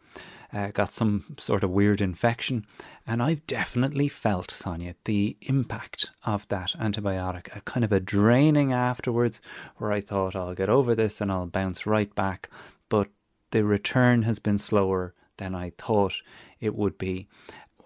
uh, 0.53 0.67
got 0.67 0.93
some 0.93 1.35
sort 1.37 1.63
of 1.63 1.69
weird 1.69 2.01
infection, 2.01 2.65
and 3.05 3.21
I've 3.21 3.45
definitely 3.47 4.07
felt, 4.07 4.51
Sonia, 4.51 4.95
the 5.05 5.37
impact 5.41 6.11
of 6.25 6.47
that 6.47 6.73
antibiotic. 6.79 7.55
A 7.55 7.61
kind 7.61 7.83
of 7.83 7.91
a 7.91 7.99
draining 7.99 8.73
afterwards, 8.73 9.41
where 9.77 9.91
I 9.91 10.01
thought 10.01 10.35
I'll 10.35 10.55
get 10.55 10.69
over 10.69 10.95
this 10.95 11.21
and 11.21 11.31
I'll 11.31 11.47
bounce 11.47 11.85
right 11.85 12.13
back, 12.15 12.49
but 12.89 13.09
the 13.51 13.63
return 13.63 14.23
has 14.23 14.39
been 14.39 14.57
slower 14.57 15.13
than 15.37 15.55
I 15.55 15.71
thought 15.77 16.21
it 16.59 16.75
would 16.75 16.97
be. 16.97 17.27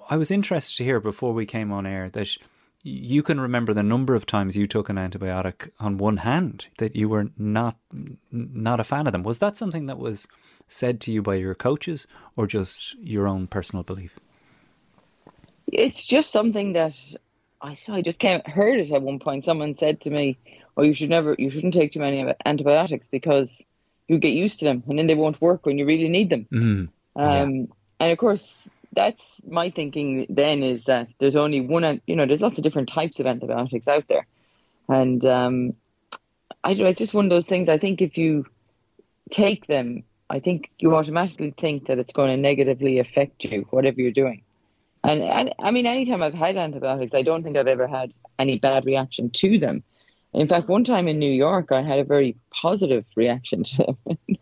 I 0.09 0.17
was 0.17 0.31
interested 0.31 0.77
to 0.77 0.83
hear 0.83 0.99
before 0.99 1.33
we 1.33 1.45
came 1.45 1.71
on 1.71 1.85
air 1.85 2.09
that 2.09 2.37
you 2.83 3.21
can 3.21 3.39
remember 3.39 3.73
the 3.73 3.83
number 3.83 4.15
of 4.15 4.25
times 4.25 4.57
you 4.57 4.67
took 4.67 4.89
an 4.89 4.95
antibiotic 4.95 5.69
on 5.79 5.97
one 5.97 6.17
hand 6.17 6.67
that 6.79 6.95
you 6.95 7.07
were 7.07 7.27
not 7.37 7.77
not 8.31 8.79
a 8.79 8.83
fan 8.83 9.05
of 9.07 9.13
them. 9.13 9.23
Was 9.23 9.39
that 9.39 9.57
something 9.57 9.85
that 9.85 9.99
was 9.99 10.27
said 10.71 11.01
to 11.01 11.11
you 11.11 11.21
by 11.21 11.35
your 11.35 11.53
coaches 11.53 12.07
or 12.35 12.47
just 12.47 12.97
your 12.99 13.27
own 13.27 13.47
personal 13.47 13.83
belief? 13.83 14.17
It's 15.67 16.03
just 16.03 16.31
something 16.31 16.73
that 16.73 16.97
I 17.61 17.77
I 17.87 18.01
just 18.01 18.19
came 18.19 18.41
heard 18.45 18.79
it 18.79 18.91
at 18.91 19.01
one 19.01 19.19
point. 19.19 19.43
Someone 19.43 19.73
said 19.73 20.01
to 20.01 20.09
me, 20.09 20.37
"Oh, 20.77 20.83
you 20.83 20.93
should 20.93 21.09
never, 21.09 21.35
you 21.37 21.49
shouldn't 21.49 21.73
take 21.73 21.91
too 21.91 21.99
many 21.99 22.33
antibiotics 22.45 23.07
because 23.07 23.61
you 24.07 24.17
get 24.17 24.33
used 24.33 24.59
to 24.59 24.65
them, 24.65 24.83
and 24.87 24.97
then 24.97 25.07
they 25.07 25.15
won't 25.15 25.41
work 25.41 25.65
when 25.65 25.77
you 25.77 25.85
really 25.85 26.09
need 26.09 26.29
them." 26.29 26.47
Mm, 26.51 26.89
um, 27.15 27.55
yeah. 27.55 27.65
And 27.99 28.11
of 28.11 28.17
course, 28.17 28.69
that's 28.93 29.23
my 29.47 29.69
thinking 29.69 30.25
then 30.29 30.63
is 30.63 30.85
that 30.85 31.09
there's 31.19 31.35
only 31.35 31.61
one, 31.61 32.01
you 32.07 32.15
know, 32.15 32.25
there's 32.25 32.41
lots 32.41 32.57
of 32.57 32.63
different 32.63 32.89
types 32.89 33.19
of 33.19 33.27
antibiotics 33.27 33.87
out 33.87 34.07
there. 34.07 34.25
And 34.89 35.23
um, 35.23 35.73
I 36.63 36.73
don't 36.73 36.83
know, 36.83 36.89
it's 36.89 36.99
just 36.99 37.13
one 37.13 37.25
of 37.25 37.29
those 37.29 37.47
things. 37.47 37.69
I 37.69 37.77
think 37.77 38.01
if 38.01 38.17
you 38.17 38.45
take 39.29 39.67
them, 39.67 40.03
I 40.31 40.39
think 40.39 40.71
you 40.79 40.95
automatically 40.95 41.53
think 41.55 41.85
that 41.85 41.99
it's 41.99 42.13
going 42.13 42.29
to 42.29 42.37
negatively 42.37 42.99
affect 42.99 43.43
you, 43.43 43.67
whatever 43.69 43.99
you're 44.01 44.11
doing. 44.11 44.43
And, 45.03 45.21
and 45.23 45.53
I 45.59 45.71
mean, 45.71 45.85
anytime 45.85 46.23
I've 46.23 46.33
had 46.33 46.57
antibiotics, 46.57 47.13
I 47.13 47.21
don't 47.21 47.43
think 47.43 47.57
I've 47.57 47.67
ever 47.67 47.87
had 47.87 48.15
any 48.39 48.57
bad 48.57 48.85
reaction 48.85 49.29
to 49.31 49.59
them. 49.59 49.83
In 50.33 50.47
fact, 50.47 50.69
one 50.69 50.85
time 50.85 51.07
in 51.07 51.19
New 51.19 51.31
York, 51.31 51.71
I 51.71 51.81
had 51.81 51.99
a 51.99 52.03
very 52.05 52.37
positive 52.51 53.03
reaction 53.15 53.63
to 53.65 53.97
them. 54.05 54.17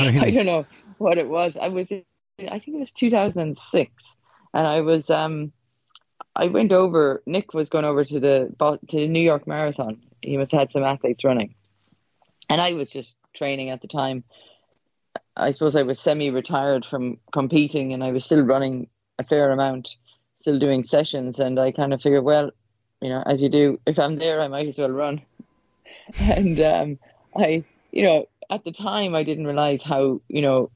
really? 0.00 0.18
I 0.20 0.30
don't 0.30 0.46
know 0.46 0.64
what 0.98 1.18
it 1.18 1.28
was. 1.28 1.56
I 1.60 1.68
was 1.68 1.92
I 2.38 2.58
think 2.58 2.68
it 2.68 2.78
was 2.78 2.92
2006, 2.92 4.16
and 4.54 4.66
I 4.66 4.80
was 4.80 5.10
um, 5.10 5.52
I 6.34 6.46
went 6.46 6.72
over. 6.72 7.22
Nick 7.26 7.52
was 7.54 7.68
going 7.68 7.84
over 7.84 8.04
to 8.04 8.20
the 8.20 8.78
to 8.88 8.96
the 8.96 9.08
New 9.08 9.20
York 9.20 9.46
Marathon. 9.46 10.02
He 10.22 10.36
must 10.36 10.52
have 10.52 10.60
had 10.60 10.72
some 10.72 10.84
athletes 10.84 11.24
running, 11.24 11.54
and 12.48 12.60
I 12.60 12.72
was 12.74 12.88
just 12.88 13.14
training 13.34 13.70
at 13.70 13.82
the 13.82 13.88
time. 13.88 14.24
I 15.36 15.52
suppose 15.52 15.76
I 15.76 15.82
was 15.82 16.00
semi-retired 16.00 16.84
from 16.86 17.18
competing, 17.32 17.92
and 17.92 18.02
I 18.02 18.12
was 18.12 18.24
still 18.24 18.42
running 18.42 18.88
a 19.18 19.24
fair 19.24 19.50
amount, 19.50 19.96
still 20.40 20.58
doing 20.58 20.84
sessions, 20.84 21.38
and 21.38 21.58
I 21.58 21.72
kind 21.72 21.92
of 21.92 22.00
figured, 22.00 22.24
well, 22.24 22.50
you 23.02 23.08
know, 23.08 23.22
as 23.26 23.42
you 23.42 23.48
do, 23.48 23.78
if 23.86 23.98
I'm 23.98 24.16
there, 24.16 24.40
I 24.40 24.48
might 24.48 24.68
as 24.68 24.78
well 24.78 24.90
run. 24.90 25.22
and 26.18 26.58
um, 26.60 26.98
I, 27.36 27.64
you 27.92 28.02
know, 28.02 28.26
at 28.50 28.64
the 28.64 28.72
time, 28.72 29.14
I 29.14 29.22
didn't 29.22 29.46
realize 29.46 29.82
how, 29.82 30.20
you 30.28 30.42
know, 30.42 30.70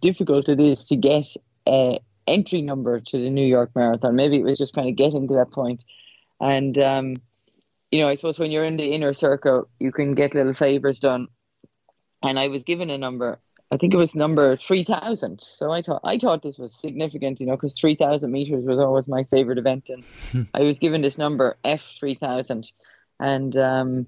difficult 0.00 0.48
it 0.48 0.58
is 0.58 0.86
to 0.86 0.96
get 0.96 1.26
a 1.68 2.00
entry 2.26 2.62
number 2.62 3.00
to 3.00 3.18
the 3.18 3.30
New 3.30 3.46
York 3.46 3.70
Marathon. 3.74 4.16
Maybe 4.16 4.36
it 4.36 4.44
was 4.44 4.58
just 4.58 4.74
kind 4.74 4.88
of 4.88 4.96
getting 4.96 5.28
to 5.28 5.34
that 5.34 5.50
point. 5.50 5.84
And, 6.40 6.78
um, 6.78 7.16
you 7.90 8.00
know, 8.00 8.08
I 8.08 8.14
suppose 8.14 8.38
when 8.38 8.50
you're 8.50 8.64
in 8.64 8.76
the 8.76 8.94
inner 8.94 9.12
circle, 9.12 9.68
you 9.78 9.92
can 9.92 10.14
get 10.14 10.34
little 10.34 10.54
favors 10.54 11.00
done. 11.00 11.28
And 12.22 12.38
I 12.38 12.48
was 12.48 12.62
given 12.62 12.90
a 12.90 12.98
number, 12.98 13.38
I 13.72 13.78
think 13.78 13.94
it 13.94 13.96
was 13.96 14.14
number 14.14 14.56
3000. 14.56 15.40
So 15.40 15.72
I 15.72 15.82
thought, 15.82 16.02
I 16.04 16.18
thought 16.18 16.42
this 16.42 16.58
was 16.58 16.78
significant, 16.78 17.40
you 17.40 17.46
know, 17.46 17.56
because 17.56 17.78
3000 17.78 18.30
meters 18.30 18.64
was 18.64 18.78
always 18.78 19.08
my 19.08 19.24
favorite 19.24 19.58
event. 19.58 19.88
And 19.88 20.46
I 20.54 20.60
was 20.60 20.78
given 20.78 21.00
this 21.00 21.18
number, 21.18 21.56
F3000. 21.64 22.70
And, 23.18 23.56
um, 23.56 24.06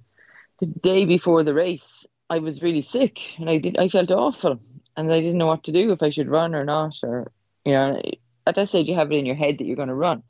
the 0.60 0.66
day 0.66 1.04
before 1.04 1.42
the 1.42 1.54
race, 1.54 2.06
I 2.30 2.38
was 2.38 2.62
really 2.62 2.82
sick 2.82 3.18
and 3.38 3.50
I 3.50 3.58
did, 3.58 3.78
I 3.78 3.88
felt 3.88 4.10
awful 4.10 4.60
and 4.96 5.12
I 5.12 5.20
didn't 5.20 5.38
know 5.38 5.46
what 5.46 5.64
to 5.64 5.72
do 5.72 5.92
if 5.92 6.02
I 6.02 6.10
should 6.10 6.28
run 6.28 6.54
or 6.54 6.64
not, 6.64 6.94
or 7.02 7.30
you 7.64 7.72
know, 7.72 8.00
at 8.46 8.54
that 8.54 8.68
stage 8.68 8.88
you 8.88 8.94
have 8.94 9.10
it 9.10 9.16
in 9.16 9.26
your 9.26 9.34
head 9.34 9.58
that 9.58 9.64
you're 9.64 9.76
going 9.76 9.88
to 9.88 9.94
run, 9.94 10.22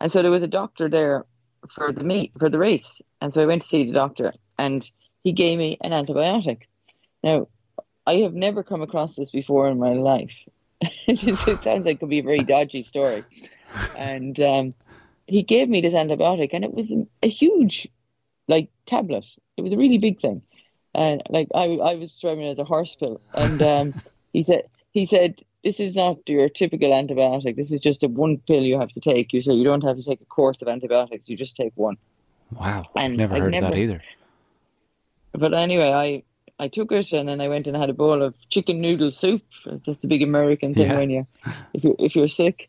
and 0.00 0.10
so 0.10 0.22
there 0.22 0.30
was 0.30 0.42
a 0.42 0.48
doctor 0.48 0.88
there 0.88 1.26
for 1.74 1.92
the 1.92 2.04
meet 2.04 2.32
for 2.38 2.50
the 2.50 2.58
race, 2.58 3.00
and 3.20 3.32
so 3.32 3.42
I 3.42 3.46
went 3.46 3.62
to 3.62 3.68
see 3.68 3.86
the 3.86 3.92
doctor, 3.92 4.32
and 4.58 4.88
he 5.22 5.32
gave 5.32 5.58
me 5.58 5.78
an 5.80 5.92
antibiotic. 5.92 6.62
Now, 7.22 7.48
I 8.08 8.16
have 8.22 8.34
never 8.34 8.62
come 8.62 8.82
across 8.82 9.16
this 9.16 9.30
before 9.30 9.68
in 9.68 9.78
my 9.78 9.92
life. 9.92 10.34
it 10.80 11.62
sounds 11.62 11.84
like 11.84 11.96
it 11.96 12.00
could 12.00 12.08
be 12.08 12.20
a 12.20 12.22
very 12.22 12.44
dodgy 12.44 12.82
story, 12.82 13.24
and 13.96 14.38
um, 14.40 14.74
he 15.26 15.42
gave 15.42 15.68
me 15.68 15.80
this 15.80 15.94
antibiotic, 15.94 16.50
and 16.52 16.64
it 16.64 16.72
was 16.72 16.92
a 17.22 17.28
huge, 17.28 17.88
like 18.46 18.68
tablet. 18.86 19.24
It 19.56 19.62
was 19.62 19.72
a 19.72 19.76
really 19.76 19.98
big 19.98 20.20
thing 20.20 20.42
and 20.94 21.22
like 21.28 21.48
I, 21.54 21.64
I 21.64 21.94
was 21.94 22.12
driving 22.20 22.44
it 22.44 22.52
as 22.52 22.58
a 22.58 22.64
horse 22.64 22.94
pill, 22.98 23.20
and 23.34 23.62
um, 23.62 24.02
he 24.32 24.44
said, 24.44 24.64
he 24.92 25.06
said, 25.06 25.40
this 25.64 25.80
is 25.80 25.94
not 25.94 26.28
your 26.28 26.48
typical 26.48 26.90
antibiotic. 26.90 27.56
This 27.56 27.70
is 27.70 27.80
just 27.80 28.02
a 28.02 28.08
one 28.08 28.38
pill 28.46 28.62
you 28.62 28.78
have 28.78 28.90
to 28.90 29.00
take. 29.00 29.32
You 29.32 29.42
say 29.42 29.52
you 29.52 29.64
don't 29.64 29.84
have 29.84 29.96
to 29.96 30.02
take 30.02 30.20
a 30.20 30.24
course 30.24 30.62
of 30.62 30.68
antibiotics. 30.68 31.28
You 31.28 31.36
just 31.36 31.56
take 31.56 31.72
one. 31.76 31.96
Wow, 32.52 32.84
and 32.96 33.16
never 33.16 33.34
I've 33.34 33.42
heard 33.42 33.52
never, 33.52 33.70
that 33.70 33.76
either. 33.76 34.02
But 35.32 35.54
anyway, 35.54 35.92
I 35.92 36.22
I 36.58 36.68
took 36.68 36.90
it 36.92 37.12
and 37.12 37.28
then 37.28 37.40
I 37.40 37.48
went 37.48 37.66
and 37.66 37.76
had 37.76 37.90
a 37.90 37.94
bowl 37.94 38.22
of 38.22 38.34
chicken 38.50 38.80
noodle 38.80 39.10
soup. 39.12 39.42
It's 39.66 39.84
just 39.86 40.04
a 40.04 40.08
big 40.08 40.22
American 40.22 40.74
thing 40.74 40.88
yeah. 40.88 40.96
when 40.96 41.10
you 41.10 41.26
if 41.74 41.84
you 41.84 41.94
if 41.98 42.16
you're 42.16 42.28
sick. 42.28 42.68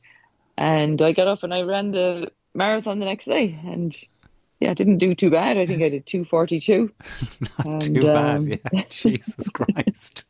And 0.58 1.02
I 1.02 1.14
got 1.14 1.28
up 1.28 1.44
and 1.44 1.54
I 1.54 1.62
ran 1.62 1.92
the 1.92 2.32
marathon 2.54 3.00
the 3.00 3.06
next 3.06 3.26
day, 3.26 3.58
and 3.66 3.96
yeah, 4.60 4.72
I 4.72 4.74
didn't 4.74 4.98
do 4.98 5.16
too 5.16 5.30
bad. 5.30 5.58
I 5.58 5.66
think 5.66 5.82
I 5.82 5.90
did 5.90 6.06
242. 6.06 6.92
Not 7.40 7.66
And, 7.66 7.96
too 7.96 8.04
bad. 8.04 8.36
um, 8.36 8.48
Yeah, 8.48 8.84
Jesus 8.90 9.48
Christ, 9.50 10.26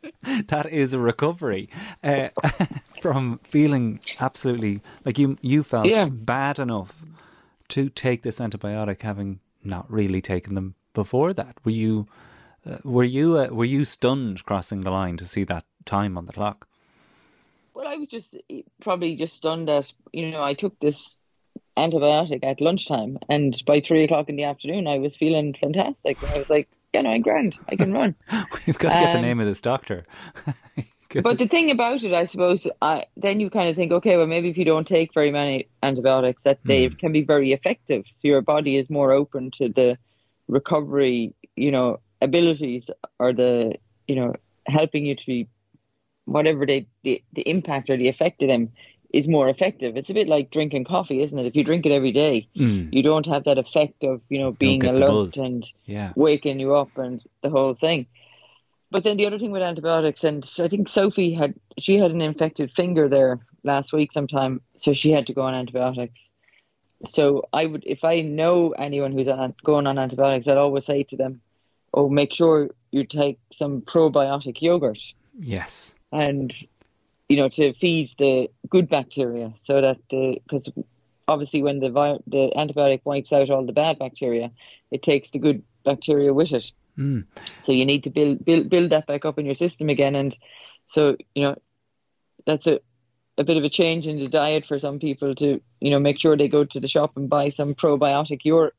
that 0.48 0.68
is 0.72 0.94
a 0.94 1.00
recovery 1.00 1.68
uh, 2.04 2.30
from 3.02 3.40
feeling 3.44 4.00
absolutely 4.20 4.82
like 5.04 5.18
you. 5.18 5.38
You 5.42 5.64
felt 5.64 5.88
Yeah. 5.88 6.06
bad 6.06 6.60
enough 6.60 7.02
to 7.70 7.90
take 7.90 8.22
this 8.22 8.40
antibiotic, 8.40 9.02
having 9.02 9.40
not 9.64 9.92
really 9.92 10.22
taken 10.22 10.54
them 10.56 10.76
before 10.94 11.34
that. 11.34 11.58
Were 11.64 11.72
you? 11.72 12.08
Uh, 12.66 12.78
were 12.84 13.04
you? 13.04 13.38
Uh, 13.38 13.48
were 13.48 13.66
you 13.66 13.86
stunned 13.86 14.44
crossing 14.46 14.82
the 14.82 14.92
line 14.92 15.18
to 15.18 15.26
see 15.26 15.44
that 15.46 15.66
time 15.86 16.18
on 16.18 16.26
the 16.26 16.34
clock? 16.34 16.68
Well, 17.74 17.88
I 17.88 17.96
was 17.96 18.10
just 18.10 18.36
probably 18.82 19.16
just 19.16 19.36
stunned 19.36 19.68
that, 19.70 19.92
you 20.12 20.32
know, 20.32 20.44
I 20.44 20.54
took 20.54 20.78
this 20.80 21.18
antibiotic 21.78 22.44
at 22.44 22.60
lunchtime 22.60 23.18
and 23.30 23.62
by 23.66 23.80
three 23.80 24.04
o'clock 24.04 24.28
in 24.28 24.36
the 24.36 24.44
afternoon, 24.44 24.86
I 24.88 24.98
was 24.98 25.16
feeling 25.16 25.54
fantastic. 25.54 26.18
I 26.32 26.38
was 26.38 26.50
like, 26.50 26.68
yeah, 26.94 27.02
know, 27.02 27.12
I'm 27.12 27.22
grand. 27.22 27.58
I 27.70 27.78
can 27.78 27.94
run. 27.94 28.16
We've 28.66 28.78
got 28.78 28.90
to 28.90 29.00
get 29.00 29.12
the 29.14 29.20
Um, 29.20 29.22
name 29.22 29.40
of 29.40 29.46
this 29.46 29.62
doctor. 29.62 30.06
But 31.24 31.40
the 31.40 31.48
thing 31.48 31.72
about 31.72 32.04
it, 32.04 32.14
I 32.14 32.26
suppose, 32.26 32.68
I, 32.84 33.06
then 33.18 33.40
you 33.40 33.50
kind 33.50 33.68
of 33.68 33.76
think, 33.76 33.92
okay, 33.92 34.16
well, 34.16 34.28
maybe 34.28 34.50
if 34.50 34.60
you 34.60 34.66
don't 34.66 34.88
take 34.88 35.12
very 35.12 35.32
many 35.32 35.68
antibiotics, 35.82 36.44
that 36.44 36.60
they 36.66 36.88
can 36.90 37.12
be 37.12 37.24
very 37.24 37.52
effective. 37.52 38.06
So 38.14 38.28
your 38.28 38.42
body 38.42 38.78
is 38.78 38.92
more 38.92 39.12
open 39.12 39.50
to 39.52 39.70
the 39.70 39.98
recovery, 40.48 41.34
you 41.56 41.72
know, 41.72 42.00
abilities 42.22 42.90
or 43.20 43.34
the, 43.34 43.76
you 44.08 44.16
know, 44.16 44.34
helping 44.68 45.06
you 45.06 45.16
to 45.16 45.26
be 45.26 45.48
whatever 46.26 46.66
they, 46.66 46.88
the 47.04 47.24
the 47.34 47.48
impact 47.50 47.90
or 47.90 47.98
the 47.98 48.08
effect 48.08 48.42
of 48.42 48.48
them 48.48 48.72
is 49.12 49.28
more 49.28 49.50
effective. 49.50 49.98
It's 49.98 50.12
a 50.12 50.14
bit 50.14 50.28
like 50.28 50.52
drinking 50.52 50.84
coffee, 50.84 51.22
isn't 51.24 51.40
it? 51.40 51.46
If 51.48 51.56
you 51.56 51.64
drink 51.64 51.86
it 51.86 51.92
every 51.92 52.12
day, 52.12 52.48
Mm, 52.56 52.94
you 52.94 53.02
don't 53.02 53.26
have 53.26 53.46
that 53.46 53.58
effect 53.58 54.04
of 54.04 54.22
you 54.30 54.40
know 54.40 54.52
being 54.52 54.86
alert 54.86 55.38
and 55.38 55.66
yeah. 55.86 56.14
waking 56.16 56.60
you 56.60 56.76
up 56.76 56.98
and 56.98 57.22
the 57.42 57.50
whole 57.50 57.74
thing. 57.74 58.06
But 58.92 59.04
then 59.04 59.18
the 59.18 59.26
other 59.28 59.40
thing 59.40 59.52
with 59.52 59.62
antibiotics, 59.62 60.24
and 60.24 60.48
I 60.60 60.68
think 60.68 60.90
Sophie 60.90 61.34
had 61.34 61.56
she 61.80 61.98
had 61.98 62.12
an 62.12 62.22
infected 62.22 62.72
finger 62.72 63.08
there 63.10 63.40
last 63.64 63.94
week 63.94 64.12
sometime, 64.12 64.62
so 64.78 64.94
she 64.94 65.12
had 65.12 65.28
to 65.28 65.34
go 65.34 65.42
on 65.42 65.54
antibiotics. 65.54 66.30
So 67.06 67.48
I 67.54 67.66
would, 67.66 67.84
if 67.86 68.04
I 68.04 68.22
know 68.22 68.72
anyone 68.72 69.14
who's 69.14 69.28
on, 69.28 69.54
going 69.64 69.88
on 69.88 69.98
antibiotics, 69.98 70.48
I'd 70.48 70.58
always 70.58 70.86
say 70.86 71.04
to 71.04 71.16
them, 71.16 71.42
"Oh, 71.94 72.10
make 72.10 72.34
sure 72.34 72.70
you 72.92 73.04
take 73.06 73.40
some 73.54 73.82
probiotic 73.82 74.62
yogurt." 74.62 75.14
Yes. 75.40 75.94
and 76.12 76.52
you 77.30 77.38
know 77.38 77.48
to 77.50 77.74
feed 77.74 78.10
the 78.18 78.50
good 78.70 78.90
bacteria 78.90 79.54
so 79.62 79.80
that 79.80 79.98
the 80.10 80.42
because 80.44 80.68
obviously 81.28 81.62
when 81.62 81.80
the 81.80 81.92
vi- 81.92 82.18
the 82.26 82.52
antibiotic 82.58 83.02
wipes 83.06 83.32
out 83.32 83.50
all 83.52 83.64
the 83.66 83.72
bad 83.72 84.00
bacteria 84.00 84.52
it 84.90 85.04
takes 85.04 85.30
the 85.30 85.38
good 85.40 85.62
bacteria 85.86 86.34
with 86.34 86.52
it 86.52 86.72
Mm. 86.98 87.26
so 87.62 87.72
you 87.72 87.86
need 87.86 88.04
to 88.04 88.10
build 88.10 88.44
build 88.44 88.70
build 88.70 88.90
that 88.90 89.06
back 89.08 89.24
up 89.24 89.40
in 89.40 89.46
your 89.46 89.56
system 89.56 89.88
again 89.90 90.16
and 90.16 90.38
so 90.88 91.16
you 91.36 91.44
know 91.44 91.56
that's 92.46 92.68
a 92.68 92.82
a 93.38 93.44
bit 93.44 93.56
of 93.56 93.64
a 93.64 93.70
change 93.70 94.06
in 94.08 94.18
the 94.18 94.28
diet 94.28 94.66
for 94.66 94.80
some 94.80 95.00
people 95.00 95.34
to 95.36 95.62
you 95.80 95.92
know 95.92 96.00
make 96.00 96.20
sure 96.20 96.36
they 96.36 96.50
go 96.50 96.66
to 96.66 96.80
the 96.80 96.88
shop 96.90 97.16
and 97.16 97.30
buy 97.30 97.50
some 97.50 97.74
probiotic 97.76 98.44
your 98.44 98.74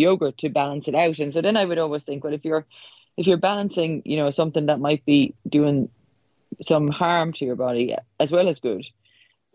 yogurt 0.00 0.38
to 0.38 0.48
balance 0.48 0.88
it 0.88 0.94
out 0.94 1.18
and 1.18 1.32
so 1.32 1.40
then 1.40 1.56
I 1.56 1.64
would 1.64 1.78
always 1.78 2.02
think 2.04 2.24
well 2.24 2.34
if 2.34 2.44
you're 2.44 2.66
if 3.16 3.26
you're 3.26 3.36
balancing 3.36 4.02
you 4.04 4.16
know 4.16 4.30
something 4.30 4.66
that 4.66 4.80
might 4.80 5.04
be 5.04 5.34
doing 5.48 5.88
some 6.62 6.88
harm 6.88 7.32
to 7.34 7.44
your 7.44 7.56
body 7.56 7.94
as 8.18 8.30
well 8.30 8.48
as 8.48 8.60
good, 8.60 8.86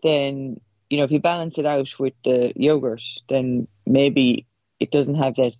then 0.02 0.60
you 0.90 0.98
know 0.98 1.04
if 1.04 1.10
you 1.10 1.20
balance 1.20 1.58
it 1.58 1.66
out 1.66 1.88
with 1.98 2.14
the 2.24 2.52
yogurt, 2.56 3.02
then 3.28 3.66
maybe 3.86 4.46
it 4.80 4.90
doesn't 4.90 5.16
have 5.16 5.36
that 5.36 5.52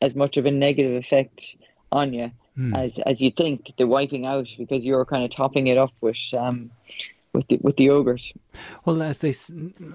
as 0.00 0.14
much 0.14 0.36
of 0.36 0.46
a 0.46 0.50
negative 0.50 0.96
effect 0.96 1.56
on 1.90 2.12
you 2.12 2.30
as 2.74 2.98
as 3.06 3.20
you 3.20 3.30
think 3.30 3.72
the 3.78 3.86
wiping 3.86 4.26
out 4.26 4.46
because 4.58 4.84
you're 4.84 5.06
kind 5.06 5.24
of 5.24 5.30
topping 5.30 5.68
it 5.68 5.78
up 5.78 5.92
with 6.00 6.18
um 6.36 6.70
with 7.32 7.46
the 7.48 7.58
with 7.62 7.76
the 7.76 7.84
yogurt. 7.84 8.24
Well, 8.84 9.02
as 9.02 9.18
they, 9.18 9.34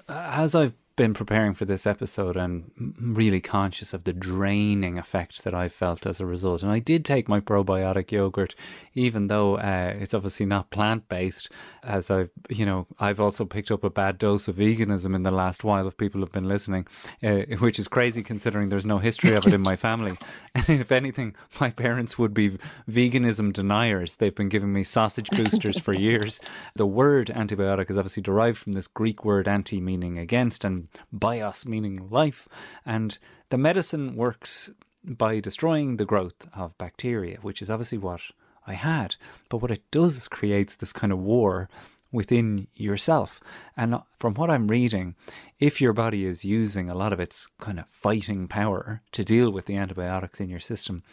as 0.10 0.56
I've 0.56 0.74
been 0.98 1.14
preparing 1.14 1.54
for 1.54 1.64
this 1.64 1.88
episode 1.88 2.36
and 2.36 2.72
really 3.00 3.40
conscious 3.40 3.94
of 3.94 4.04
the 4.04 4.12
draining 4.12 4.98
effect 4.98 5.44
that 5.44 5.54
I 5.54 5.70
felt 5.70 6.06
as 6.06 6.20
a 6.20 6.26
result, 6.26 6.64
and 6.64 6.72
I 6.72 6.80
did 6.80 7.06
take 7.06 7.30
my 7.30 7.40
probiotic 7.40 8.12
yogurt, 8.12 8.56
even 8.94 9.28
though 9.28 9.58
uh, 9.58 9.94
it's 9.98 10.14
obviously 10.14 10.46
not 10.46 10.72
plant 10.72 11.08
based. 11.08 11.50
As 11.84 12.12
I've, 12.12 12.32
you 12.50 12.66
know, 12.66 12.86
I've 13.00 13.22
also 13.22 13.46
picked 13.46 13.72
up 13.72 13.86
a 13.86 13.90
bad 13.90 14.18
dose 14.18 14.50
of 14.50 14.58
veganism 14.58 15.16
in 15.16 15.24
the 15.24 15.32
last 15.32 15.64
while. 15.64 15.88
If 15.88 15.96
people 15.96 16.20
have 16.20 16.34
been 16.34 16.50
listening, 16.50 16.86
uh, 17.24 17.44
which 17.60 17.80
is 17.80 17.88
crazy 17.88 18.24
considering 18.24 18.68
there's 18.68 18.86
no 18.86 18.98
history 18.98 19.36
of 19.36 19.48
it 19.48 19.54
in 19.54 19.62
my 19.62 19.76
family. 19.88 20.18
And 20.54 20.82
if 20.82 20.92
anything, 20.92 21.36
my 21.62 21.70
parents 21.70 22.18
would 22.18 22.34
be 22.34 22.58
veganism 22.90 23.54
deniers. 23.54 24.16
They've 24.16 24.36
been 24.36 24.50
giving 24.50 24.74
me 24.74 24.84
sausage 24.84 25.30
boosters 25.30 25.80
for 25.80 25.94
years. 25.94 26.42
The 26.76 26.86
word 26.86 27.28
antibiotic 27.28 27.90
is 27.90 27.98
obviously 27.98 28.24
derived 28.24 28.58
from 28.58 28.74
this 28.74 28.88
Greek 28.88 29.24
word 29.24 29.48
anti 29.48 29.80
meaning 29.80 30.18
against 30.18 30.64
and 30.64 30.87
bios 31.12 31.66
meaning 31.66 32.10
life. 32.10 32.48
And 32.86 33.18
the 33.50 33.58
medicine 33.58 34.16
works 34.16 34.72
by 35.04 35.40
destroying 35.40 35.98
the 35.98 36.06
growth 36.06 36.48
of 36.54 36.78
bacteria, 36.78 37.38
which 37.42 37.62
is 37.62 37.70
obviously 37.70 37.98
what 37.98 38.22
I 38.66 38.74
had. 38.74 39.16
But 39.50 39.62
what 39.62 39.72
it 39.72 39.90
does 39.92 40.18
is 40.18 40.28
creates 40.28 40.76
this 40.76 40.94
kind 40.94 41.14
of 41.14 41.20
war 41.20 41.70
within 42.12 42.68
yourself. 42.76 43.40
And 43.76 44.00
from 44.18 44.34
what 44.36 44.50
I'm 44.50 44.68
reading, 44.68 45.16
if 45.60 45.82
your 45.82 45.94
body 45.94 46.26
is 46.26 46.46
using 46.46 46.90
a 46.90 46.96
lot 46.96 47.14
of 47.14 47.20
its 47.20 47.50
kind 47.60 47.80
of 47.80 47.88
fighting 47.88 48.48
power 48.48 49.02
to 49.14 49.24
deal 49.24 49.52
with 49.52 49.66
the 49.66 49.76
antibiotics 49.76 50.40
in 50.40 50.50
your 50.50 50.60
system, 50.60 51.04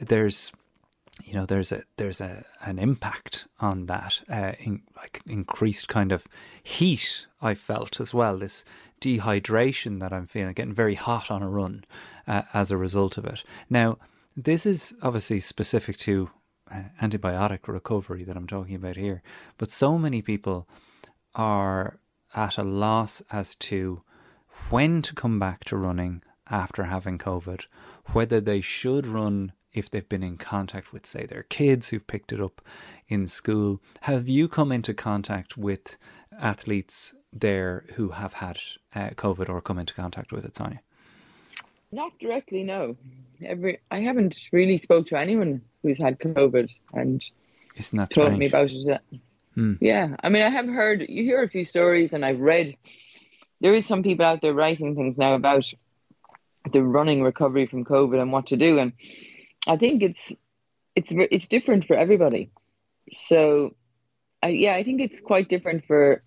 there's 0.00 0.52
you 1.24 1.34
know 1.34 1.44
there's 1.44 1.72
a 1.72 1.82
there's 1.96 2.20
a 2.20 2.44
an 2.64 2.78
impact 2.78 3.46
on 3.60 3.86
that 3.86 4.20
uh, 4.30 4.52
in, 4.60 4.82
like 4.96 5.20
increased 5.26 5.88
kind 5.88 6.12
of 6.12 6.28
heat 6.62 7.26
I 7.42 7.54
felt 7.54 8.00
as 8.00 8.14
well 8.14 8.38
this 8.38 8.64
dehydration 9.00 10.00
that 10.00 10.12
I'm 10.12 10.26
feeling 10.26 10.54
getting 10.54 10.74
very 10.74 10.94
hot 10.94 11.30
on 11.30 11.42
a 11.42 11.48
run 11.48 11.84
uh, 12.26 12.42
as 12.52 12.70
a 12.70 12.76
result 12.76 13.18
of 13.18 13.24
it 13.24 13.44
now 13.68 13.98
this 14.36 14.66
is 14.66 14.94
obviously 15.02 15.40
specific 15.40 15.96
to 15.98 16.30
uh, 16.70 16.82
antibiotic 17.02 17.66
recovery 17.66 18.24
that 18.24 18.36
I'm 18.36 18.46
talking 18.46 18.74
about 18.74 18.96
here 18.96 19.22
but 19.56 19.70
so 19.70 19.98
many 19.98 20.22
people 20.22 20.68
are 21.34 21.98
at 22.34 22.58
a 22.58 22.62
loss 22.62 23.22
as 23.30 23.54
to 23.54 24.02
when 24.70 25.02
to 25.02 25.14
come 25.14 25.38
back 25.38 25.64
to 25.64 25.76
running 25.76 26.22
after 26.50 26.84
having 26.84 27.18
COVID, 27.18 27.66
whether 28.12 28.40
they 28.40 28.60
should 28.60 29.06
run 29.06 29.52
if 29.72 29.90
they've 29.90 30.08
been 30.08 30.22
in 30.22 30.36
contact 30.38 30.92
with, 30.92 31.06
say, 31.06 31.26
their 31.26 31.44
kids 31.44 31.88
who've 31.88 32.06
picked 32.06 32.32
it 32.32 32.40
up 32.40 32.62
in 33.06 33.26
school. 33.26 33.80
Have 34.02 34.28
you 34.28 34.48
come 34.48 34.72
into 34.72 34.94
contact 34.94 35.56
with 35.56 35.96
athletes 36.40 37.14
there 37.32 37.84
who 37.94 38.10
have 38.10 38.34
had 38.34 38.58
uh, 38.94 39.10
COVID 39.10 39.48
or 39.48 39.60
come 39.60 39.78
into 39.78 39.94
contact 39.94 40.32
with 40.32 40.44
it, 40.44 40.56
Sonia? 40.56 40.80
Not 41.90 42.18
directly, 42.18 42.64
no. 42.64 42.96
Every 43.44 43.78
I 43.90 44.00
haven't 44.00 44.48
really 44.52 44.78
spoke 44.78 45.06
to 45.06 45.18
anyone 45.18 45.62
who's 45.82 45.98
had 45.98 46.18
COVID 46.18 46.70
and 46.92 47.24
Isn't 47.76 47.96
that 47.96 48.10
told 48.10 48.26
strange? 48.28 48.38
me 48.38 48.46
about 48.46 48.70
it. 48.70 49.00
Yeah, 49.80 50.14
I 50.22 50.28
mean, 50.28 50.42
I 50.42 50.50
have 50.50 50.68
heard 50.68 51.04
you 51.08 51.24
hear 51.24 51.42
a 51.42 51.48
few 51.48 51.64
stories, 51.64 52.12
and 52.12 52.24
I've 52.24 52.38
read. 52.40 52.76
There 53.60 53.74
is 53.74 53.86
some 53.86 54.04
people 54.04 54.24
out 54.24 54.40
there 54.40 54.54
writing 54.54 54.94
things 54.94 55.18
now 55.18 55.34
about 55.34 55.64
the 56.72 56.80
running 56.82 57.24
recovery 57.24 57.66
from 57.66 57.84
COVID 57.84 58.20
and 58.22 58.30
what 58.30 58.46
to 58.48 58.56
do, 58.56 58.78
and 58.78 58.92
I 59.66 59.76
think 59.76 60.02
it's 60.02 60.32
it's 60.94 61.08
it's 61.10 61.48
different 61.48 61.86
for 61.86 61.96
everybody. 61.96 62.50
So, 63.12 63.74
I, 64.42 64.48
yeah, 64.48 64.74
I 64.74 64.84
think 64.84 65.00
it's 65.00 65.18
quite 65.18 65.48
different 65.48 65.86
for 65.86 66.22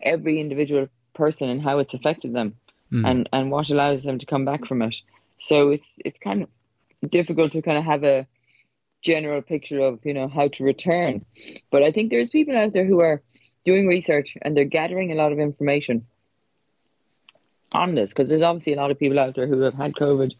every 0.00 0.40
individual 0.40 0.88
person 1.14 1.48
and 1.48 1.62
how 1.62 1.78
it's 1.78 1.94
affected 1.94 2.34
them, 2.34 2.54
mm-hmm. 2.92 3.04
and 3.04 3.28
and 3.32 3.50
what 3.50 3.70
allows 3.70 4.02
them 4.02 4.18
to 4.18 4.26
come 4.26 4.44
back 4.44 4.66
from 4.66 4.82
it. 4.82 4.96
So 5.38 5.70
it's 5.70 5.98
it's 6.04 6.18
kind 6.18 6.42
of 6.42 7.10
difficult 7.10 7.52
to 7.52 7.62
kind 7.62 7.78
of 7.78 7.84
have 7.84 8.04
a 8.04 8.26
general 9.02 9.42
picture 9.42 9.80
of 9.80 10.00
you 10.04 10.14
know 10.14 10.28
how 10.28 10.48
to 10.48 10.64
return. 10.64 11.24
But 11.70 11.82
i 11.82 11.92
think 11.92 12.10
there's 12.10 12.30
people 12.30 12.56
out 12.56 12.72
there 12.72 12.86
who 12.86 13.00
are 13.00 13.22
doing 13.64 13.86
research 13.86 14.36
and 14.42 14.56
they're 14.56 14.64
gathering 14.64 15.12
a 15.12 15.14
lot 15.14 15.32
of 15.32 15.38
information 15.38 16.06
on 17.74 17.94
this 17.94 18.10
because 18.10 18.28
there's 18.28 18.42
obviously 18.42 18.72
a 18.72 18.76
lot 18.76 18.90
of 18.90 18.98
people 18.98 19.18
out 19.18 19.34
there 19.34 19.46
who 19.46 19.60
have 19.60 19.74
had 19.74 19.92
covid 19.92 20.32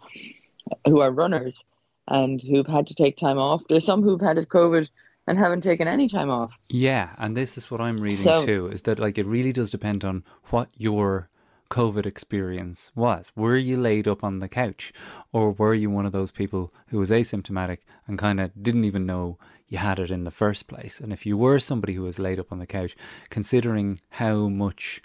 who 0.86 1.00
are 1.00 1.10
runners 1.10 1.62
and 2.08 2.40
who've 2.40 2.66
had 2.66 2.86
to 2.88 2.94
take 2.94 3.16
time 3.16 3.38
off. 3.38 3.62
There's 3.68 3.84
some 3.84 4.02
who've 4.02 4.20
had 4.20 4.36
covid 4.36 4.88
and 5.28 5.38
haven't 5.38 5.60
taken 5.62 5.86
any 5.86 6.08
time 6.08 6.30
off 6.30 6.52
Yeah, 6.68 7.10
and 7.18 7.36
this 7.36 7.56
is 7.58 7.70
what 7.70 7.80
I'm 7.80 8.00
reading 8.00 8.24
So- 8.24 8.44
too 8.46 8.68
is 8.68 8.82
that 8.82 8.98
like 8.98 9.18
it 9.18 9.26
really 9.26 9.52
does 9.52 9.70
depend 9.70 10.04
on 10.04 10.24
what 10.50 10.68
your 10.76 11.28
COVID 11.70 12.06
experience 12.06 12.90
was. 12.94 13.30
Were 13.36 13.56
you 13.56 13.76
laid 13.76 14.08
up 14.08 14.24
on 14.24 14.38
the 14.38 14.48
couch 14.48 14.90
or 15.32 15.50
were 15.52 15.74
you 15.74 15.90
one 15.90 16.06
of 16.06 16.12
those 16.12 16.30
people 16.30 16.72
who 16.88 16.98
was 16.98 17.10
asymptomatic 17.10 17.78
and 18.06 18.18
kind 18.18 18.40
of 18.40 18.50
didn't 18.62 18.84
even 18.84 19.04
know 19.04 19.36
you 19.68 19.76
had 19.76 19.98
it 19.98 20.10
in 20.10 20.24
the 20.24 20.30
first 20.30 20.66
place? 20.66 20.98
And 20.98 21.12
if 21.12 21.26
you 21.26 21.36
were 21.36 21.58
somebody 21.58 21.92
who 21.92 22.02
was 22.04 22.18
laid 22.18 22.40
up 22.40 22.50
on 22.52 22.58
the 22.58 22.66
couch, 22.66 22.96
considering 23.28 24.00
how 24.08 24.48
much 24.48 25.02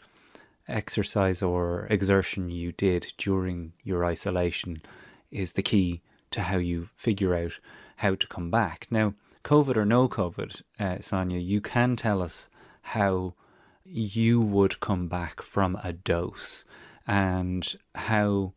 exercise 0.68 1.42
or 1.44 1.88
exertion 1.90 2.50
you 2.50 2.72
did 2.72 3.12
during 3.18 3.74
your 3.84 4.06
isolation 4.06 4.82
is 5.32 5.54
the 5.54 5.64
key 5.64 6.02
to 6.32 6.42
how 6.44 6.58
you 6.58 6.88
figure 6.96 7.36
out 7.36 7.60
how 7.98 8.16
to 8.16 8.28
come 8.28 8.50
back. 8.50 8.88
Now, 8.90 9.14
COVID 9.44 9.76
or 9.76 9.86
no 9.86 10.08
COVID, 10.08 10.62
uh, 10.80 10.98
Sonia, 11.02 11.40
you 11.40 11.60
can 11.62 11.96
tell 11.96 12.22
us 12.22 12.48
how 12.82 13.34
you 13.84 14.42
would 14.42 14.80
come 14.80 15.08
back 15.08 15.42
from 15.42 15.78
a 15.84 15.92
dose 15.92 16.64
and 17.06 17.76
how 17.96 18.54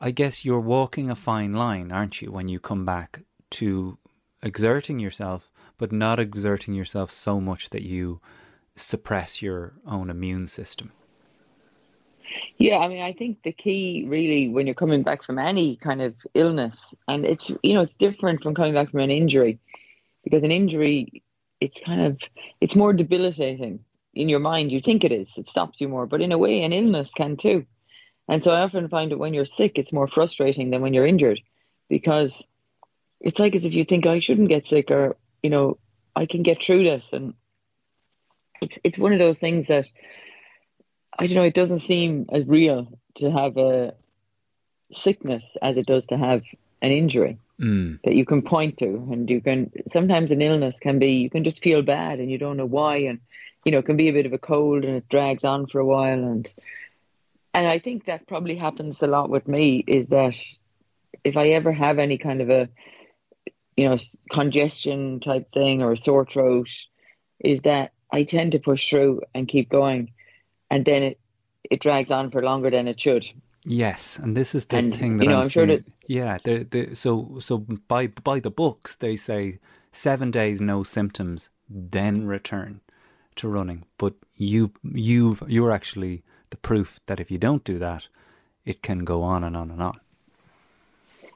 I 0.00 0.10
guess 0.10 0.44
you're 0.44 0.60
walking 0.60 1.10
a 1.10 1.16
fine 1.16 1.52
line, 1.52 1.92
aren't 1.92 2.22
you, 2.22 2.30
when 2.30 2.48
you 2.48 2.60
come 2.60 2.84
back 2.84 3.20
to 3.50 3.98
exerting 4.42 4.98
yourself, 4.98 5.50
but 5.76 5.92
not 5.92 6.20
exerting 6.20 6.74
yourself 6.74 7.10
so 7.10 7.40
much 7.40 7.70
that 7.70 7.82
you 7.82 8.20
suppress 8.76 9.42
your 9.42 9.74
own 9.86 10.08
immune 10.08 10.46
system. 10.46 10.92
Yeah, 12.58 12.78
I 12.78 12.88
mean, 12.88 13.02
I 13.02 13.12
think 13.12 13.42
the 13.42 13.52
key 13.52 14.04
really 14.06 14.48
when 14.48 14.66
you're 14.66 14.74
coming 14.74 15.02
back 15.02 15.22
from 15.22 15.38
any 15.38 15.76
kind 15.76 16.02
of 16.02 16.14
illness, 16.34 16.94
and 17.08 17.24
it's 17.24 17.50
you 17.62 17.74
know 17.74 17.80
it's 17.80 17.94
different 17.94 18.42
from 18.42 18.54
coming 18.54 18.74
back 18.74 18.90
from 18.90 19.00
an 19.00 19.10
injury, 19.10 19.58
because 20.28 20.44
an 20.44 20.50
injury, 20.50 21.22
it's 21.58 21.80
kind 21.80 22.02
of 22.02 22.20
it's 22.60 22.76
more 22.76 22.92
debilitating 22.92 23.80
in 24.14 24.28
your 24.28 24.40
mind. 24.40 24.70
You 24.70 24.80
think 24.80 25.04
it 25.04 25.12
is, 25.12 25.32
it 25.38 25.48
stops 25.48 25.80
you 25.80 25.88
more, 25.88 26.06
but 26.06 26.20
in 26.20 26.32
a 26.32 26.38
way, 26.38 26.62
an 26.62 26.72
illness 26.74 27.10
can 27.14 27.36
too. 27.36 27.64
And 28.28 28.44
so 28.44 28.50
I 28.50 28.60
often 28.60 28.88
find 28.88 29.10
that 29.10 29.18
when 29.18 29.32
you're 29.32 29.46
sick, 29.46 29.78
it's 29.78 29.92
more 29.92 30.06
frustrating 30.06 30.68
than 30.70 30.82
when 30.82 30.92
you're 30.92 31.06
injured, 31.06 31.40
because 31.88 32.46
it's 33.20 33.38
like 33.38 33.54
as 33.54 33.64
if 33.64 33.74
you 33.74 33.86
think 33.86 34.04
oh, 34.04 34.12
I 34.12 34.20
shouldn't 34.20 34.50
get 34.50 34.66
sick, 34.66 34.90
or 34.90 35.16
you 35.42 35.48
know 35.48 35.78
I 36.14 36.26
can 36.26 36.42
get 36.42 36.62
through 36.62 36.84
this, 36.84 37.08
and 37.12 37.32
it's 38.60 38.78
it's 38.84 38.98
one 38.98 39.14
of 39.14 39.18
those 39.18 39.38
things 39.38 39.68
that 39.68 39.86
I 41.18 41.26
don't 41.26 41.36
know. 41.36 41.42
It 41.44 41.54
doesn't 41.54 41.78
seem 41.78 42.26
as 42.30 42.46
real 42.46 42.98
to 43.16 43.30
have 43.30 43.56
a 43.56 43.94
sickness 44.92 45.56
as 45.62 45.78
it 45.78 45.86
does 45.86 46.08
to 46.08 46.18
have 46.18 46.42
an 46.82 46.92
injury 46.92 47.38
mm. 47.60 47.98
that 48.04 48.14
you 48.14 48.24
can 48.24 48.42
point 48.42 48.78
to, 48.78 48.86
and 48.86 49.28
you 49.28 49.40
can. 49.40 49.70
Sometimes 49.88 50.30
an 50.30 50.42
illness 50.42 50.78
can 50.78 50.98
be 50.98 51.12
you 51.14 51.30
can 51.30 51.44
just 51.44 51.62
feel 51.62 51.82
bad 51.82 52.18
and 52.18 52.30
you 52.30 52.38
don't 52.38 52.56
know 52.56 52.66
why, 52.66 52.98
and 52.98 53.20
you 53.64 53.72
know 53.72 53.78
it 53.78 53.86
can 53.86 53.96
be 53.96 54.08
a 54.08 54.12
bit 54.12 54.26
of 54.26 54.32
a 54.32 54.38
cold 54.38 54.84
and 54.84 54.96
it 54.96 55.08
drags 55.08 55.44
on 55.44 55.66
for 55.66 55.78
a 55.78 55.86
while, 55.86 56.22
and 56.24 56.52
and 57.54 57.66
I 57.66 57.78
think 57.78 58.04
that 58.04 58.26
probably 58.26 58.56
happens 58.56 59.02
a 59.02 59.06
lot 59.06 59.30
with 59.30 59.48
me 59.48 59.82
is 59.86 60.08
that 60.08 60.36
if 61.24 61.36
I 61.36 61.48
ever 61.50 61.72
have 61.72 61.98
any 61.98 62.18
kind 62.18 62.40
of 62.40 62.50
a 62.50 62.68
you 63.76 63.88
know 63.88 63.96
congestion 64.32 65.20
type 65.20 65.50
thing 65.52 65.82
or 65.82 65.92
a 65.92 65.98
sore 65.98 66.24
throat, 66.24 66.68
is 67.40 67.62
that 67.62 67.92
I 68.12 68.24
tend 68.24 68.52
to 68.52 68.58
push 68.58 68.88
through 68.88 69.22
and 69.34 69.48
keep 69.48 69.68
going, 69.68 70.12
and 70.70 70.84
then 70.84 71.02
it 71.02 71.20
it 71.70 71.80
drags 71.80 72.10
on 72.10 72.30
for 72.30 72.42
longer 72.42 72.70
than 72.70 72.88
it 72.88 73.00
should. 73.00 73.28
Yes, 73.70 74.18
and 74.18 74.34
this 74.34 74.54
is 74.54 74.64
the 74.64 74.76
And, 74.78 74.96
thing 74.96 75.18
that 75.18 75.24
you 75.24 75.30
know, 75.30 75.36
I'm, 75.36 75.42
I'm 75.42 75.48
sure 75.48 75.66
seeing. 75.66 75.84
that- 75.84 75.92
yeah, 76.06 76.38
the, 76.42 76.64
the, 76.64 76.94
so 76.96 77.36
so 77.38 77.58
by 77.86 78.06
by 78.06 78.40
the 78.40 78.50
books 78.50 78.96
they 78.96 79.14
say 79.14 79.58
seven 79.92 80.30
days 80.30 80.58
no 80.60 80.82
symptoms, 80.82 81.50
then 81.68 82.26
return 82.26 82.80
to 83.36 83.48
running. 83.48 83.84
But 83.98 84.14
you 84.36 84.72
you've 84.82 85.42
you're 85.46 85.70
actually 85.70 86.22
the 86.48 86.56
proof 86.56 86.98
that 87.06 87.20
if 87.20 87.30
you 87.30 87.36
don't 87.36 87.62
do 87.62 87.78
that, 87.78 88.08
it 88.64 88.80
can 88.82 89.04
go 89.04 89.22
on 89.22 89.44
and 89.44 89.54
on 89.54 89.70
and 89.70 89.82
on. 89.82 90.00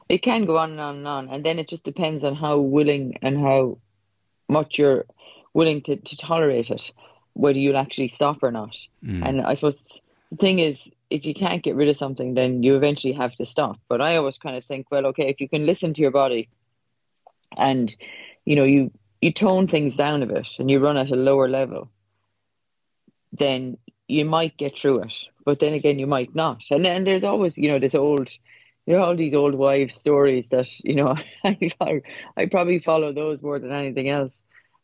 It 0.09 0.23
can 0.23 0.47
go 0.47 0.57
on 0.57 0.71
and 0.71 0.81
on 0.81 0.97
and 0.97 1.07
on, 1.09 1.29
and 1.29 1.45
then 1.45 1.59
it 1.59 1.69
just 1.69 1.85
depends 1.85 2.25
on 2.25 2.35
how 2.35 2.59
willing 2.59 3.19
and 3.21 3.39
how 3.39 3.79
much 4.49 4.79
you're 4.79 5.05
willing 5.53 5.83
to, 5.83 5.97
to 5.97 6.17
tolerate 6.17 6.71
it, 6.71 6.93
whether 7.35 7.59
you'll 7.59 7.77
actually 7.77 8.09
stop 8.09 8.43
or 8.43 8.51
not. 8.51 8.77
Mm. 9.05 9.27
And 9.29 9.41
I 9.43 9.55
suppose 9.55 10.01
the 10.31 10.37
thing 10.39 10.59
is, 10.61 10.91
if 11.13 11.27
you 11.27 11.35
can't 11.35 11.63
get 11.63 11.77
rid 11.77 11.89
of 11.89 11.97
something, 11.97 12.35
then 12.35 12.63
you 12.63 12.77
eventually 12.77 13.13
have 13.13 13.35
to 13.37 13.47
stop. 13.47 13.79
But 13.89 14.01
I 14.01 14.17
always 14.17 14.39
kind 14.39 14.57
of 14.57 14.65
think, 14.65 14.91
well, 14.91 15.07
okay, 15.07 15.29
if 15.29 15.41
you 15.41 15.49
can 15.49 15.67
listen 15.67 15.95
to 15.95 16.03
your 16.03 16.11
body, 16.11 16.49
and 17.57 17.95
you 18.45 18.57
know, 18.57 18.65
you 18.65 18.91
you 19.21 19.33
tone 19.33 19.69
things 19.69 19.97
down 19.97 20.23
a 20.23 20.27
bit, 20.27 20.49
and 20.59 20.71
you 20.71 20.81
run 20.81 20.97
at 20.97 21.11
a 21.11 21.17
lower 21.17 21.49
level, 21.49 21.91
then 23.33 23.79
you 24.09 24.25
might 24.25 24.57
get 24.57 24.79
through 24.79 25.03
it. 25.03 25.15
But 25.45 25.61
then 25.61 25.75
again, 25.75 25.99
you 25.99 26.07
might 26.07 26.35
not. 26.35 26.63
And 26.71 26.85
then 26.85 27.05
there's 27.05 27.25
always, 27.25 27.59
you 27.59 27.69
know, 27.69 27.79
this 27.79 27.95
old 27.95 28.31
You 28.87 28.97
know 28.97 29.05
all 29.05 29.17
these 29.17 29.35
old 29.35 29.55
wives' 29.55 29.95
stories 29.95 30.49
that 30.49 30.69
you 30.83 30.97
know 30.97 31.17
I, 31.45 32.03
I 32.37 32.47
probably 32.47 32.81
follow 32.81 33.13
those 33.13 33.43
more 33.43 33.59
than 33.61 33.73
anything 33.73 34.09
else. 34.09 34.37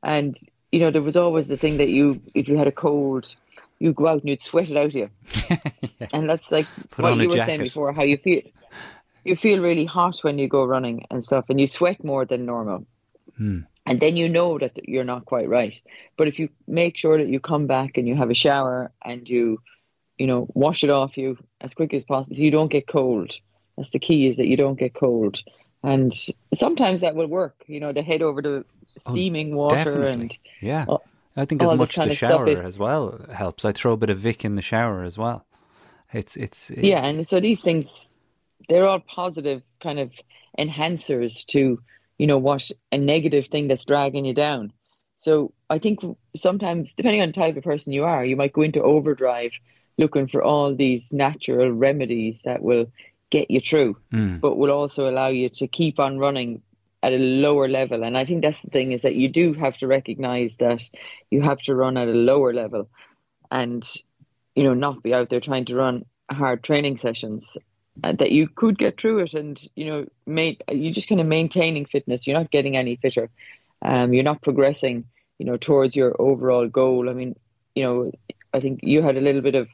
And 0.03 0.39
you 0.71 0.81
know, 0.81 0.91
there 0.91 1.03
was 1.03 1.17
always 1.17 1.49
the 1.49 1.57
thing 1.57 1.79
that 1.79 1.89
you, 1.89 2.21
if 2.35 2.49
you 2.49 2.57
had 2.57 2.67
a 2.67 2.73
cold, 2.73 3.35
you'd 3.79 3.97
go 3.97 4.09
out 4.09 4.21
and 4.21 4.29
you'd 4.29 4.41
sweat 4.41 4.71
it 4.71 4.77
out 4.77 4.87
of 4.87 4.95
you, 4.95 5.11
and 6.13 6.29
that's 6.29 6.51
like 6.51 6.67
Put 6.91 7.05
what 7.05 7.19
you 7.19 7.29
were 7.29 7.37
saying 7.37 7.61
before, 7.61 7.93
how 7.93 8.03
you 8.03 8.17
feel. 8.17 8.43
You 9.25 9.37
feel 9.37 9.61
really 9.61 9.85
hot 9.85 10.21
when 10.21 10.39
you 10.39 10.49
go 10.49 10.65
running 10.65 11.05
and 11.11 11.25
stuff, 11.25 11.47
and 11.51 11.61
you 11.61 11.67
sweat 11.67 12.03
more 12.03 12.25
than 12.25 12.47
normal. 12.47 12.87
Hmm. 13.37 13.61
And 13.85 14.01
then 14.01 14.17
you 14.17 14.29
know 14.29 14.59
that 14.59 14.87
you're 14.87 15.05
not 15.05 15.25
quite 15.25 15.49
right. 15.49 15.75
But 16.17 16.29
if 16.29 16.39
you 16.39 16.51
make 16.67 16.97
sure 16.97 17.17
that 17.17 17.29
you 17.29 17.41
come 17.41 17.67
back 17.67 17.97
and 17.97 18.07
you 18.07 18.15
have 18.17 18.31
a 18.31 18.35
shower 18.35 18.93
and 19.03 19.27
you, 19.27 19.63
you 20.19 20.27
know, 20.27 20.47
wash 20.53 20.85
it 20.85 20.91
off 20.91 21.17
you 21.17 21.39
as 21.63 21.73
quick 21.73 21.95
as 21.95 22.05
possible, 22.05 22.37
so 22.37 22.43
you 22.43 22.51
don't 22.51 22.71
get 22.71 22.87
cold. 22.87 23.39
That's 23.77 23.91
the 23.91 23.99
key 23.99 24.29
is 24.29 24.37
that 24.37 24.47
you 24.47 24.57
don't 24.57 24.79
get 24.79 24.93
cold. 24.93 25.43
And 25.83 26.13
sometimes 26.53 27.01
that 27.01 27.15
will 27.15 27.29
work, 27.29 27.65
you 27.67 27.81
know, 27.81 27.93
to 27.93 28.03
head 28.03 28.21
over 28.21 28.43
to 28.43 28.65
steaming 29.09 29.55
water 29.55 29.77
Oh, 29.77 29.85
Definitely, 29.85 30.11
and 30.11 30.39
yeah. 30.61 30.85
I 31.39 31.45
think 31.45 31.63
all 31.63 31.73
as 31.73 31.79
much 31.79 31.95
the 31.95 32.15
shower 32.15 32.63
as 32.63 32.79
well 32.79 33.25
helps. 33.33 33.65
I 33.65 33.73
throw 33.73 33.93
a 33.93 33.97
bit 33.97 34.11
of 34.11 34.19
Vic 34.19 34.45
in 34.45 34.57
the 34.57 34.63
shower 34.63 35.05
as 35.05 35.17
well. 35.17 35.47
It's 36.13 36.37
it's 36.37 36.71
yeah, 36.71 37.05
and 37.05 37.27
so 37.27 37.39
these 37.39 37.61
things, 37.61 38.17
they're 38.69 38.87
all 38.87 39.01
positive 39.01 39.63
kind 39.81 39.99
of 39.99 40.11
enhancers 40.59 41.45
to, 41.47 41.81
you 42.19 42.27
know, 42.27 42.39
what 42.39 42.71
a 42.91 42.99
negative 42.99 43.47
thing 43.47 43.69
that's 43.69 43.85
dragging 43.85 44.25
you 44.25 44.35
down. 44.35 44.73
So 45.19 45.53
I 45.71 45.79
think 45.79 46.01
sometimes, 46.37 46.95
depending 46.95 47.23
on 47.23 47.29
the 47.29 47.35
type 47.35 47.57
of 47.57 47.65
person 47.65 47.93
you 47.93 48.05
are, 48.05 48.25
you 48.25 48.37
might 48.37 48.53
go 48.53 48.63
into 48.63 48.83
overdrive 48.83 49.53
looking 49.97 50.29
for 50.29 50.43
all 50.43 50.75
these 50.75 51.13
natural 51.13 51.71
remedies 51.73 52.41
that 52.45 52.63
will 52.63 52.87
get 53.31 53.51
you 53.51 53.61
through, 53.61 53.97
Mm. 54.13 54.41
but 54.41 54.57
will 54.57 54.71
also 54.71 55.09
allow 55.09 55.29
you 55.29 55.49
to 55.51 55.67
keep 55.69 55.99
on 55.99 56.19
running 56.19 56.63
at 57.03 57.13
a 57.13 57.19
lower 57.19 57.69
level. 57.69 58.03
And 58.03 58.17
I 58.17 58.25
think 58.25 58.43
that's 58.43 58.61
the 58.61 58.71
thing 58.71 58.93
is 58.93 59.03
that 59.03 59.15
you 59.15 59.29
do 59.29 59.55
have 59.55 59.77
to 59.79 59.87
recognize 59.87 60.57
that 60.59 60.89
you 61.31 61.43
have 61.43 61.59
to 61.63 61.75
run 61.75 61.97
at 61.97 62.09
a 62.09 62.13
lower 62.13 62.53
level 62.53 62.89
and, 63.51 63.89
you 64.55 64.65
know, 64.65 64.75
not 64.75 65.03
be 65.03 65.15
out 65.15 65.31
there 65.31 65.41
trying 65.41 65.65
to 65.67 65.77
run 65.77 66.05
hard 66.31 66.63
training 66.63 66.99
sessions. 66.99 67.57
uh, 68.03 68.13
That 68.13 68.33
you 68.33 68.49
could 68.49 68.79
get 68.79 69.01
through 69.01 69.21
it, 69.21 69.35
and 69.35 69.61
you 69.75 69.87
know, 69.87 70.07
ma- 70.27 70.53
you're 70.71 70.93
just 70.93 71.09
kind 71.09 71.21
of 71.21 71.27
maintaining 71.27 71.87
fitness. 71.87 72.27
You're 72.27 72.39
not 72.39 72.51
getting 72.51 72.77
any 72.77 72.97
fitter. 72.97 73.31
Um, 73.83 74.13
you're 74.13 74.25
not 74.25 74.43
progressing, 74.43 75.05
you 75.39 75.47
know, 75.47 75.57
towards 75.57 75.97
your 75.97 76.15
overall 76.21 76.69
goal. 76.69 77.09
I 77.09 77.13
mean, 77.13 77.35
you 77.75 77.85
know, 77.85 78.13
I 78.53 78.61
think 78.61 78.81
you 78.83 79.03
had 79.03 79.17
a 79.17 79.21
little 79.21 79.41
bit 79.43 79.55
of 79.55 79.69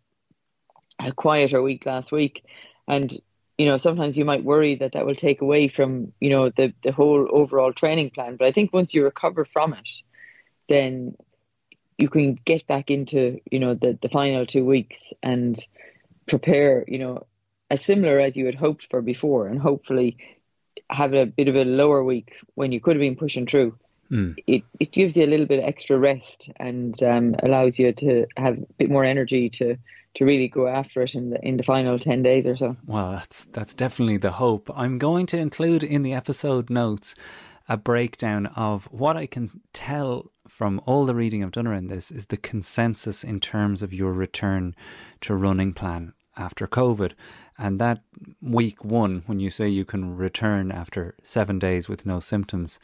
a 1.00 1.12
quieter 1.12 1.62
week 1.62 1.86
last 1.86 2.12
week, 2.12 2.44
and 2.86 3.12
you 3.58 3.66
know 3.66 3.76
sometimes 3.78 4.16
you 4.16 4.24
might 4.24 4.44
worry 4.44 4.76
that 4.76 4.92
that 4.92 5.06
will 5.06 5.14
take 5.14 5.40
away 5.40 5.68
from 5.68 6.12
you 6.20 6.30
know 6.30 6.50
the 6.50 6.72
the 6.82 6.92
whole 6.92 7.28
overall 7.30 7.72
training 7.72 8.10
plan. 8.10 8.36
But 8.36 8.48
I 8.48 8.52
think 8.52 8.72
once 8.72 8.94
you 8.94 9.04
recover 9.04 9.44
from 9.44 9.74
it, 9.74 9.88
then 10.68 11.16
you 11.98 12.08
can 12.08 12.38
get 12.44 12.66
back 12.66 12.90
into 12.90 13.40
you 13.50 13.58
know 13.60 13.74
the 13.74 13.98
the 14.00 14.08
final 14.08 14.46
two 14.46 14.64
weeks 14.64 15.12
and 15.22 15.56
prepare 16.26 16.84
you 16.88 16.98
know 16.98 17.26
as 17.70 17.84
similar 17.84 18.20
as 18.20 18.36
you 18.36 18.46
had 18.46 18.54
hoped 18.54 18.86
for 18.90 19.00
before, 19.02 19.46
and 19.48 19.60
hopefully 19.60 20.16
have 20.90 21.14
a 21.14 21.26
bit 21.26 21.48
of 21.48 21.56
a 21.56 21.64
lower 21.64 22.02
week 22.04 22.34
when 22.54 22.72
you 22.72 22.80
could 22.80 22.96
have 22.96 23.00
been 23.00 23.16
pushing 23.16 23.46
through 23.46 23.76
Mm. 24.10 24.34
it, 24.46 24.62
it 24.78 24.92
gives 24.92 25.16
you 25.16 25.24
a 25.24 25.26
little 25.26 25.46
bit 25.46 25.58
of 25.58 25.64
extra 25.64 25.98
rest 25.98 26.50
and 26.56 27.02
um, 27.02 27.34
allows 27.42 27.78
you 27.78 27.92
to 27.92 28.26
have 28.36 28.58
a 28.58 28.66
bit 28.78 28.90
more 28.90 29.04
energy 29.04 29.48
to, 29.48 29.76
to 30.14 30.24
really 30.24 30.48
go 30.48 30.66
after 30.68 31.02
it 31.02 31.14
in 31.14 31.30
the 31.30 31.44
in 31.46 31.56
the 31.56 31.62
final 31.62 31.98
ten 31.98 32.22
days 32.22 32.46
or 32.46 32.56
so. 32.56 32.76
Well, 32.86 33.12
that's 33.12 33.44
that's 33.46 33.74
definitely 33.74 34.16
the 34.16 34.32
hope. 34.32 34.70
I'm 34.74 34.98
going 34.98 35.26
to 35.26 35.38
include 35.38 35.82
in 35.82 36.02
the 36.02 36.12
episode 36.12 36.70
notes 36.70 37.14
a 37.68 37.76
breakdown 37.76 38.46
of 38.46 38.84
what 38.86 39.16
I 39.16 39.26
can 39.26 39.48
tell 39.72 40.30
from 40.46 40.80
all 40.84 41.06
the 41.06 41.14
reading 41.14 41.42
I've 41.42 41.52
done 41.52 41.66
around 41.66 41.88
this 41.88 42.10
is 42.10 42.26
the 42.26 42.36
consensus 42.36 43.24
in 43.24 43.40
terms 43.40 43.82
of 43.82 43.94
your 43.94 44.12
return 44.12 44.74
to 45.22 45.34
running 45.34 45.72
plan 45.72 46.12
after 46.36 46.66
COVID. 46.66 47.12
And 47.56 47.78
that 47.78 48.02
week 48.42 48.84
one, 48.84 49.22
when 49.26 49.40
you 49.40 49.48
say 49.48 49.68
you 49.68 49.84
can 49.84 50.16
return 50.16 50.70
after 50.70 51.14
seven 51.22 51.58
days 51.58 51.88
with 51.88 52.04
no 52.04 52.20
symptoms, 52.20 52.78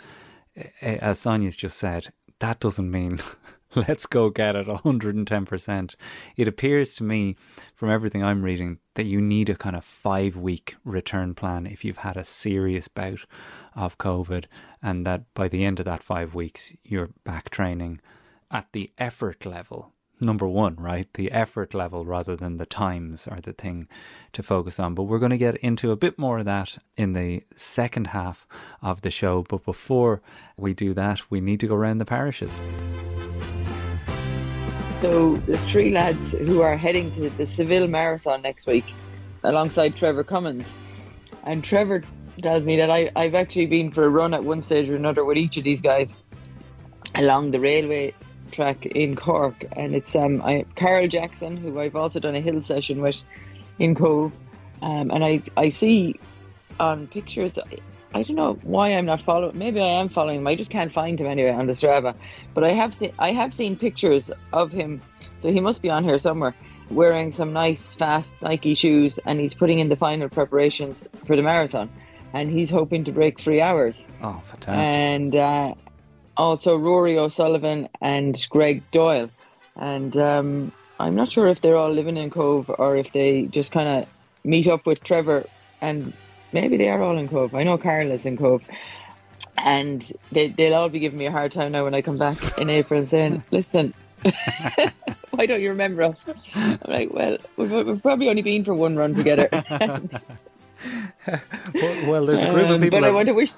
as 0.80 1.18
Sonia's 1.18 1.56
just 1.56 1.78
said, 1.78 2.12
that 2.38 2.60
doesn't 2.60 2.90
mean 2.90 3.20
let's 3.74 4.06
go 4.06 4.30
get 4.30 4.56
it 4.56 4.66
110%. 4.66 5.94
It 6.37 6.48
appears 6.48 6.94
to 6.96 7.04
me, 7.04 7.37
from 7.74 7.90
everything 7.90 8.24
I'm 8.24 8.42
reading, 8.42 8.78
that 8.94 9.04
you 9.04 9.20
need 9.20 9.48
a 9.48 9.54
kind 9.54 9.76
of 9.76 9.85
five 9.85 10.37
week 10.37 10.76
return 10.85 11.35
plan 11.35 11.66
if 11.66 11.85
you've 11.85 11.98
had 11.98 12.16
a 12.16 12.24
serious 12.24 12.88
bout 12.88 13.26
of 13.76 13.98
COVID, 13.98 14.46
and 14.83 15.06
that 15.06 15.33
by 15.35 15.48
the 15.48 15.64
end 15.64 15.78
of 15.78 15.87
that 15.87 16.02
five 16.02 16.35
weeks, 16.35 16.72
you're 16.83 17.11
back 17.24 17.50
training 17.50 18.00
at 18.50 18.66
the 18.72 18.90
effort 18.98 19.46
level, 19.46 19.92
number 20.20 20.48
one, 20.48 20.74
right? 20.74 21.12
The 21.14 21.30
effort 21.30 21.72
level 21.72 22.04
rather 22.04 22.35
than 22.35 22.56
the 22.56 22.66
times 22.66 23.28
are 23.28 23.40
the 23.40 23.52
thing 23.52 23.87
to 24.33 24.42
focus 24.42 24.80
on. 24.80 24.96
But 24.96 25.04
we're 25.04 25.20
going 25.20 25.30
to 25.30 25.38
get 25.38 25.56
into 25.59 25.92
a 25.92 25.96
bit 25.96 26.18
more 26.18 26.40
of 26.40 26.44
that 26.46 26.78
in 26.96 27.12
the 27.12 27.44
second 27.54 28.09
half 28.09 28.48
of 28.83 29.02
the 29.02 29.11
show. 29.12 29.44
But 29.48 29.64
before 29.64 30.20
we 30.56 30.74
do 30.74 30.92
that, 30.94 31.30
we 31.30 31.40
need 31.40 31.61
to 31.61 31.68
go 31.68 31.76
around 31.76 31.98
the 31.98 32.04
parishes. 32.04 32.61
So 35.00 35.38
there's 35.46 35.64
three 35.64 35.92
lads 35.92 36.32
who 36.32 36.60
are 36.60 36.76
heading 36.76 37.10
to 37.12 37.30
the 37.30 37.46
Seville 37.46 37.86
Marathon 37.86 38.42
next 38.42 38.66
week 38.66 38.84
alongside 39.42 39.96
Trevor 39.96 40.24
Cummins. 40.24 40.70
And 41.42 41.64
Trevor 41.64 42.02
tells 42.42 42.66
me 42.66 42.76
that 42.76 42.90
I, 42.90 43.10
I've 43.16 43.34
actually 43.34 43.64
been 43.64 43.92
for 43.92 44.04
a 44.04 44.10
run 44.10 44.34
at 44.34 44.44
one 44.44 44.60
stage 44.60 44.90
or 44.90 44.96
another 44.96 45.24
with 45.24 45.38
each 45.38 45.56
of 45.56 45.64
these 45.64 45.80
guys 45.80 46.18
along 47.14 47.52
the 47.52 47.60
railway 47.60 48.12
track 48.52 48.84
in 48.84 49.16
Cork. 49.16 49.64
And 49.72 49.94
it's 49.94 50.14
um, 50.14 50.42
I, 50.42 50.66
Carl 50.76 51.08
Jackson, 51.08 51.56
who 51.56 51.80
I've 51.80 51.96
also 51.96 52.20
done 52.20 52.34
a 52.34 52.42
hill 52.42 52.60
session 52.60 53.00
with 53.00 53.22
in 53.78 53.94
Cobh. 53.94 54.34
Um, 54.82 55.10
and 55.10 55.24
I, 55.24 55.40
I 55.56 55.70
see 55.70 56.20
on 56.78 57.06
pictures, 57.06 57.58
I 58.14 58.23
don't 58.23 58.37
know 58.37 58.55
why 58.62 58.88
I'm 58.88 59.07
not 59.07 59.23
following. 59.23 59.57
Maybe 59.57 59.81
I 59.81 60.01
am 60.01 60.09
following 60.09 60.38
him. 60.38 60.46
I 60.46 60.57
just 60.57 60.70
can't 60.70 60.92
find 60.92 61.20
him 61.20 61.27
anyway 61.27 61.51
on 61.53 61.66
the 61.66 61.75
Strava. 61.75 62.14
But 62.55 62.64
I 62.64 62.73
have 62.73 62.92
seen 62.94 63.12
I 63.18 63.33
have 63.33 63.55
seen 63.55 63.77
pictures 63.77 64.31
of 64.53 64.73
him, 64.73 65.01
so 65.38 65.51
he 65.51 65.61
must 65.61 65.81
be 65.81 65.90
on 65.90 66.03
here 66.03 66.18
somewhere, 66.18 66.55
wearing 66.90 67.31
some 67.31 67.53
nice 67.53 67.94
fast 67.94 68.35
Nike 68.42 68.75
shoes, 68.75 69.18
and 69.27 69.38
he's 69.38 69.55
putting 69.55 69.79
in 69.79 69.88
the 69.88 69.96
final 69.96 70.29
preparations 70.29 71.07
for 71.27 71.37
the 71.37 71.42
marathon, 71.42 71.88
and 72.33 72.51
he's 72.51 72.70
hoping 72.70 73.05
to 73.05 73.12
break 73.12 73.40
three 73.40 73.61
hours. 73.61 74.05
Oh, 74.23 74.40
fantastic! 74.44 74.96
And 74.96 75.37
uh, 75.37 75.75
also 76.37 76.77
Rory 76.77 77.16
O'Sullivan 77.16 77.88
and 78.01 78.37
Greg 78.51 78.83
Doyle, 78.90 79.31
and 79.77 80.16
um, 80.16 80.73
I'm 80.99 81.14
not 81.14 81.31
sure 81.31 81.46
if 81.46 81.61
they're 81.61 81.77
all 81.77 81.90
living 81.90 82.16
in 82.16 82.31
Cobh 82.31 82.68
or 82.77 82.96
if 82.96 83.12
they 83.12 83.42
just 83.44 83.70
kind 83.70 84.03
of 84.03 84.09
meet 84.42 84.66
up 84.66 84.85
with 84.85 85.05
Trevor 85.05 85.46
and 85.81 86.12
maybe 86.52 86.76
they 86.76 86.88
are 86.88 87.00
all 87.02 87.16
in 87.18 87.28
Cobh. 87.28 87.54
I 87.54 87.62
know 87.62 87.78
Carl 87.78 88.10
is 88.10 88.26
in 88.26 88.36
Cobh. 88.36 88.62
And 89.58 90.10
they, 90.32 90.48
they'll 90.48 90.74
all 90.74 90.88
be 90.88 91.00
giving 91.00 91.18
me 91.18 91.26
a 91.26 91.30
hard 91.30 91.52
time 91.52 91.72
now 91.72 91.84
when 91.84 91.94
I 91.94 92.02
come 92.02 92.18
back 92.18 92.58
in 92.58 92.70
April 92.70 93.06
saying, 93.06 93.42
listen, 93.50 93.94
why 95.30 95.46
don't 95.46 95.60
you 95.60 95.70
remember 95.70 96.02
us? 96.04 96.18
I'm 96.54 96.78
like, 96.86 97.12
well, 97.12 97.36
we've, 97.56 97.70
we've 97.70 98.02
probably 98.02 98.28
only 98.28 98.42
been 98.42 98.64
for 98.64 98.74
one 98.74 98.96
run 98.96 99.14
together. 99.14 99.48
well, 99.70 100.00
well, 102.06 102.26
there's 102.26 102.42
a 102.42 102.50
group 102.52 102.64
of 102.66 102.70
Um, 102.72 102.80
people. 102.80 103.00
but 103.00 103.08
I 103.08 103.10
want 103.10 103.26
to 103.28 103.34
wish 103.34 103.52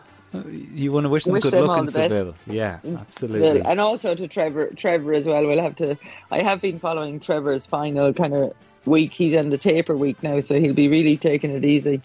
you 0.72 0.92
want 0.92 1.04
to 1.04 1.10
wish 1.10 1.24
them 1.24 1.34
wish 1.34 1.42
good 1.42 1.52
them 1.52 1.66
luck 1.66 1.78
in. 1.80 1.88
Seville. 1.88 2.34
Yeah, 2.46 2.78
absolutely. 2.84 3.46
Seville. 3.48 3.66
And 3.70 3.80
also 3.80 4.14
to 4.14 4.26
Trevor, 4.28 4.68
Trevor 4.74 5.12
as 5.12 5.26
well. 5.26 5.46
We'll 5.46 5.60
have 5.60 5.76
to. 5.76 5.98
I 6.30 6.40
have 6.42 6.60
been 6.62 6.78
following 6.78 7.20
Trevor's 7.20 7.66
final 7.66 8.14
kind 8.14 8.32
of 8.34 8.54
week. 8.86 9.12
He's 9.12 9.36
on 9.36 9.50
the 9.50 9.58
taper 9.58 9.94
week 9.94 10.22
now, 10.22 10.40
so 10.40 10.58
he'll 10.58 10.72
be 10.74 10.88
really 10.88 11.18
taking 11.18 11.50
it 11.50 11.64
easy, 11.66 12.00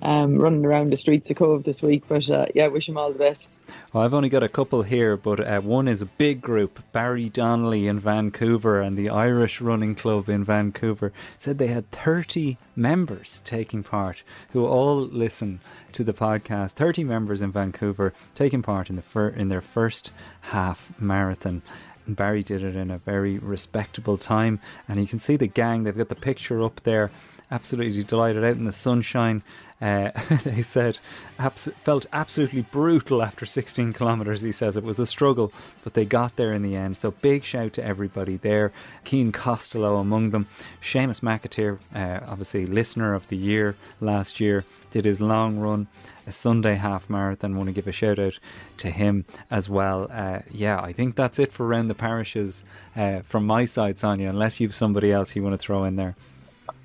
um, 0.00 0.36
running 0.38 0.64
around 0.64 0.90
the 0.90 0.96
streets 0.96 1.30
of 1.30 1.36
Cobh 1.36 1.64
this 1.64 1.82
week. 1.82 2.04
But 2.08 2.28
uh, 2.30 2.46
yeah, 2.54 2.68
wish 2.68 2.88
him 2.88 2.96
all 2.96 3.12
the 3.12 3.18
best. 3.18 3.58
Well, 3.92 4.02
I've 4.02 4.14
only 4.14 4.28
got 4.28 4.42
a 4.42 4.48
couple 4.48 4.82
here, 4.82 5.16
but 5.16 5.40
uh, 5.46 5.60
one 5.60 5.88
is 5.88 6.00
a 6.00 6.06
big 6.06 6.40
group. 6.40 6.82
Barry 6.92 7.28
Donnelly 7.28 7.86
in 7.86 7.98
Vancouver 7.98 8.80
and 8.80 8.96
the 8.96 9.10
Irish 9.10 9.60
Running 9.60 9.94
Club 9.94 10.28
in 10.28 10.44
Vancouver 10.44 11.12
said 11.36 11.58
they 11.58 11.66
had 11.68 11.90
30 11.90 12.56
members 12.74 13.42
taking 13.44 13.82
part 13.82 14.22
who 14.52 14.64
all 14.66 14.96
listen 14.96 15.60
to 15.92 16.02
the 16.04 16.14
podcast. 16.14 16.72
30 16.72 17.04
members 17.04 17.42
in 17.42 17.52
Vancouver 17.52 18.14
taking 18.34 18.62
part 18.62 18.88
in 18.88 18.96
the 18.96 19.02
fir- 19.02 19.28
in 19.28 19.48
their 19.48 19.60
first 19.60 20.10
half 20.40 20.92
marathon. 20.98 21.62
And 22.06 22.16
Barry 22.16 22.42
did 22.42 22.64
it 22.64 22.74
in 22.74 22.90
a 22.90 22.98
very 22.98 23.38
respectable 23.38 24.16
time, 24.16 24.60
and 24.88 25.00
you 25.00 25.06
can 25.06 25.20
see 25.20 25.36
the 25.36 25.46
gang. 25.46 25.84
They've 25.84 25.96
got 25.96 26.08
the 26.08 26.14
picture 26.14 26.62
up 26.62 26.80
there. 26.82 27.10
Absolutely 27.50 28.02
delighted 28.02 28.44
out 28.44 28.56
in 28.56 28.64
the 28.64 28.72
sunshine. 28.72 29.42
Uh, 29.82 30.12
they 30.44 30.62
said 30.62 30.98
abs- 31.40 31.68
felt 31.82 32.06
absolutely 32.12 32.62
brutal 32.62 33.20
after 33.20 33.44
16 33.44 33.92
kilometres. 33.92 34.40
He 34.40 34.52
says 34.52 34.76
it 34.76 34.84
was 34.84 35.00
a 35.00 35.06
struggle, 35.06 35.52
but 35.82 35.94
they 35.94 36.04
got 36.04 36.36
there 36.36 36.52
in 36.52 36.62
the 36.62 36.76
end. 36.76 36.96
So 36.96 37.10
big 37.10 37.42
shout 37.42 37.72
to 37.74 37.84
everybody 37.84 38.36
there. 38.36 38.72
Keen 39.02 39.32
Costello 39.32 39.96
among 39.96 40.30
them. 40.30 40.46
Seamus 40.80 41.20
McAteer, 41.20 41.80
uh, 41.94 42.24
obviously 42.30 42.64
listener 42.64 43.12
of 43.12 43.26
the 43.26 43.36
year 43.36 43.76
last 44.00 44.38
year, 44.38 44.64
did 44.92 45.04
his 45.04 45.20
long 45.20 45.58
run, 45.58 45.88
a 46.28 46.32
Sunday 46.32 46.76
half 46.76 47.10
marathon. 47.10 47.56
Want 47.56 47.68
to 47.68 47.72
give 47.72 47.88
a 47.88 47.92
shout 47.92 48.20
out 48.20 48.38
to 48.76 48.90
him 48.90 49.24
as 49.50 49.68
well. 49.68 50.06
Uh, 50.12 50.40
yeah, 50.48 50.80
I 50.80 50.92
think 50.92 51.16
that's 51.16 51.40
it 51.40 51.50
for 51.50 51.66
round 51.66 51.90
the 51.90 51.94
parishes 51.94 52.62
uh, 52.94 53.22
from 53.22 53.46
my 53.46 53.64
side, 53.64 53.98
Sonia. 53.98 54.28
Unless 54.28 54.60
you've 54.60 54.76
somebody 54.76 55.10
else 55.10 55.34
you 55.34 55.42
want 55.42 55.54
to 55.54 55.58
throw 55.58 55.82
in 55.82 55.96
there. 55.96 56.14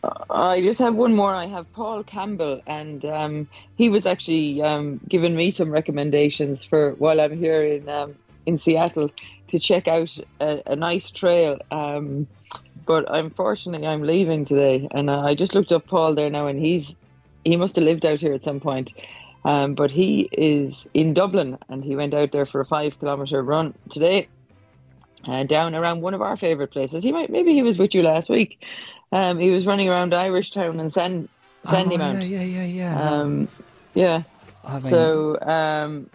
I 0.04 0.62
just 0.62 0.80
have 0.80 0.96
one 0.96 1.16
more. 1.16 1.34
I 1.34 1.48
have 1.48 1.72
Paul 1.74 2.04
Campbell, 2.04 2.62
and 2.68 3.04
um, 3.06 3.48
he 3.76 3.90
was 3.90 4.06
actually 4.06 4.62
um, 4.62 5.00
giving 5.08 5.36
me 5.36 5.52
some 5.52 5.72
recommendations 5.72 6.64
for 6.64 6.92
while 6.94 7.20
I'm 7.20 7.38
here 7.38 7.64
in 7.64 7.90
um, 7.90 8.16
in 8.46 8.60
Seattle 8.60 9.12
to 9.50 9.60
check 9.60 9.88
out 9.88 10.18
a, 10.40 10.62
a 10.66 10.76
nice 10.76 11.10
trail. 11.10 11.60
Um, 11.72 12.28
but 12.86 13.06
unfortunately, 13.08 13.88
I'm 13.88 14.04
leaving 14.04 14.46
today, 14.46 14.88
and 14.92 15.10
I 15.10 15.36
just 15.36 15.56
looked 15.56 15.72
up 15.72 15.88
Paul 15.88 16.16
there 16.16 16.30
now, 16.30 16.48
and 16.48 16.60
he's 16.60 16.96
he 17.44 17.56
must 17.56 17.76
have 17.76 17.86
lived 17.86 18.06
out 18.06 18.20
here 18.20 18.34
at 18.34 18.44
some 18.44 18.60
point. 18.60 18.94
Um, 19.46 19.76
but 19.76 19.92
he 19.92 20.28
is 20.32 20.88
in 20.94 21.14
Dublin, 21.14 21.58
and 21.70 21.84
he 21.84 21.96
went 21.96 22.14
out 22.14 22.32
there 22.32 22.46
for 22.46 22.62
a 22.62 22.66
five 22.66 23.00
kilometer 23.00 23.42
run 23.42 23.74
today, 23.90 24.28
uh, 25.26 25.44
down 25.44 25.74
around 25.74 26.02
one 26.02 26.14
of 26.14 26.22
our 26.22 26.36
favourite 26.36 26.72
places. 26.72 27.04
He 27.04 27.12
might 27.12 27.30
maybe 27.30 27.54
he 27.54 27.64
was 27.64 27.78
with 27.78 27.96
you 27.96 28.04
last 28.04 28.30
week. 28.30 28.64
Um, 29.12 29.39
he 29.39 29.50
was 29.50 29.65
running 29.65 29.89
around 29.89 30.13
Irish 30.13 30.52
Town 30.52 30.80
and 30.80 30.91
Sand, 30.91 31.30
Sandy 31.70 31.96
oh, 31.96 32.00
Mount. 32.00 32.24
Yeah, 32.24 32.41
yeah, 32.41 32.63
yeah. 32.63 32.93
yeah. 32.93 33.10
Um, 33.10 33.48
yeah. 33.93 34.24
I 34.63 34.74
mean- 34.74 34.82
So, 34.82 35.39
um, 35.41 36.10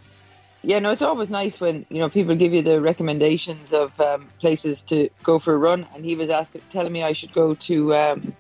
yeah, 0.63 0.79
no, 0.79 0.91
it's 0.91 1.03
always 1.03 1.29
nice 1.29 1.59
when 1.59 1.87
you 1.89 1.99
know 1.99 2.09
people 2.09 2.37
give 2.37 2.53
you 2.53 2.63
the 2.63 2.81
recommendations 2.81 3.73
of 3.73 3.99
um, 4.01 4.29
places 4.39 4.85
to 4.85 5.09
go 5.25 5.41
for 5.41 5.55
a 5.55 5.57
run. 5.57 5.87
And 5.95 6.05
he 6.05 6.15
was 6.15 6.31
asking, 6.31 6.63
telling 6.71 6.93
me 6.93 7.03
I 7.03 7.15
should 7.15 7.33
go 7.33 7.55
to 7.55 7.95
um, 7.97 8.37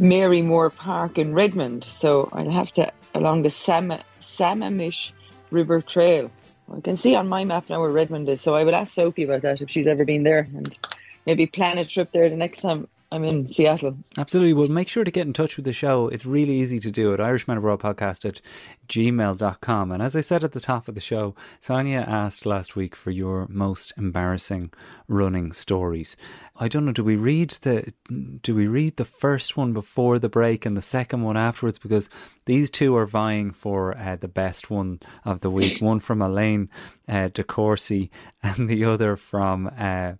Marymoor 0.00 0.74
Park 0.74 1.18
in 1.18 1.34
Redmond. 1.34 1.84
So 1.84 2.30
I'll 2.32 2.50
have 2.50 2.72
to 2.72 2.90
along 3.14 3.42
the 3.42 3.50
Sam- 3.50 4.00
Sammamish 4.20 5.10
River 5.50 5.82
Trail. 5.82 6.30
I 6.74 6.80
can 6.80 6.96
see 6.96 7.14
on 7.14 7.28
my 7.28 7.44
map 7.44 7.68
now 7.68 7.80
where 7.80 7.90
Redmond 7.90 8.28
is. 8.28 8.40
So 8.40 8.54
I 8.54 8.64
would 8.64 8.74
ask 8.74 8.94
Sophie 8.94 9.24
about 9.24 9.42
that 9.42 9.60
if 9.60 9.70
she's 9.70 9.86
ever 9.86 10.04
been 10.04 10.22
there, 10.22 10.48
and 10.54 10.78
maybe 11.26 11.46
plan 11.46 11.78
a 11.78 11.84
trip 11.84 12.12
there 12.12 12.28
the 12.30 12.36
next 12.36 12.60
time 12.60 12.88
I'm 13.10 13.24
in 13.24 13.48
Seattle. 13.48 13.96
Absolutely. 14.18 14.52
Well, 14.52 14.68
make 14.68 14.88
sure 14.88 15.02
to 15.02 15.10
get 15.10 15.26
in 15.26 15.32
touch 15.32 15.56
with 15.56 15.64
the 15.64 15.72
show. 15.72 16.08
It's 16.08 16.26
really 16.26 16.60
easy 16.60 16.78
to 16.80 16.90
do 16.90 17.14
it. 17.14 17.20
Irishman 17.20 17.56
Abroad 17.56 17.80
Podcast 17.80 18.26
at 18.26 18.42
gmail.com. 18.86 19.92
And 19.92 20.02
as 20.02 20.14
I 20.14 20.20
said 20.20 20.44
at 20.44 20.52
the 20.52 20.60
top 20.60 20.88
of 20.88 20.94
the 20.94 21.00
show, 21.00 21.34
Sonia 21.58 22.04
asked 22.06 22.44
last 22.44 22.76
week 22.76 22.94
for 22.94 23.10
your 23.10 23.46
most 23.48 23.94
embarrassing 23.96 24.72
running 25.08 25.52
stories. 25.52 26.16
I 26.60 26.68
don't 26.68 26.84
know, 26.84 26.92
do 26.92 27.04
we 27.04 27.16
read 27.16 27.50
the 27.62 27.94
do 28.42 28.54
we 28.54 28.66
read 28.66 28.96
the 28.96 29.04
first 29.04 29.56
one 29.56 29.72
before 29.72 30.18
the 30.18 30.28
break 30.28 30.66
and 30.66 30.76
the 30.76 30.82
second 30.82 31.22
one 31.22 31.36
afterwards? 31.36 31.78
Because 31.78 32.10
these 32.44 32.68
two 32.68 32.94
are 32.96 33.06
vying 33.06 33.52
for 33.52 33.96
uh, 33.96 34.16
the 34.16 34.28
best 34.28 34.68
one 34.68 35.00
of 35.24 35.40
the 35.40 35.50
week. 35.50 35.80
one 35.80 36.00
from 36.00 36.20
Elaine 36.20 36.68
uh, 37.08 37.28
De 37.28 37.44
Courcy 37.44 38.10
and 38.42 38.68
the 38.68 38.84
other 38.84 39.16
from 39.16 39.70
uh, 39.78 40.14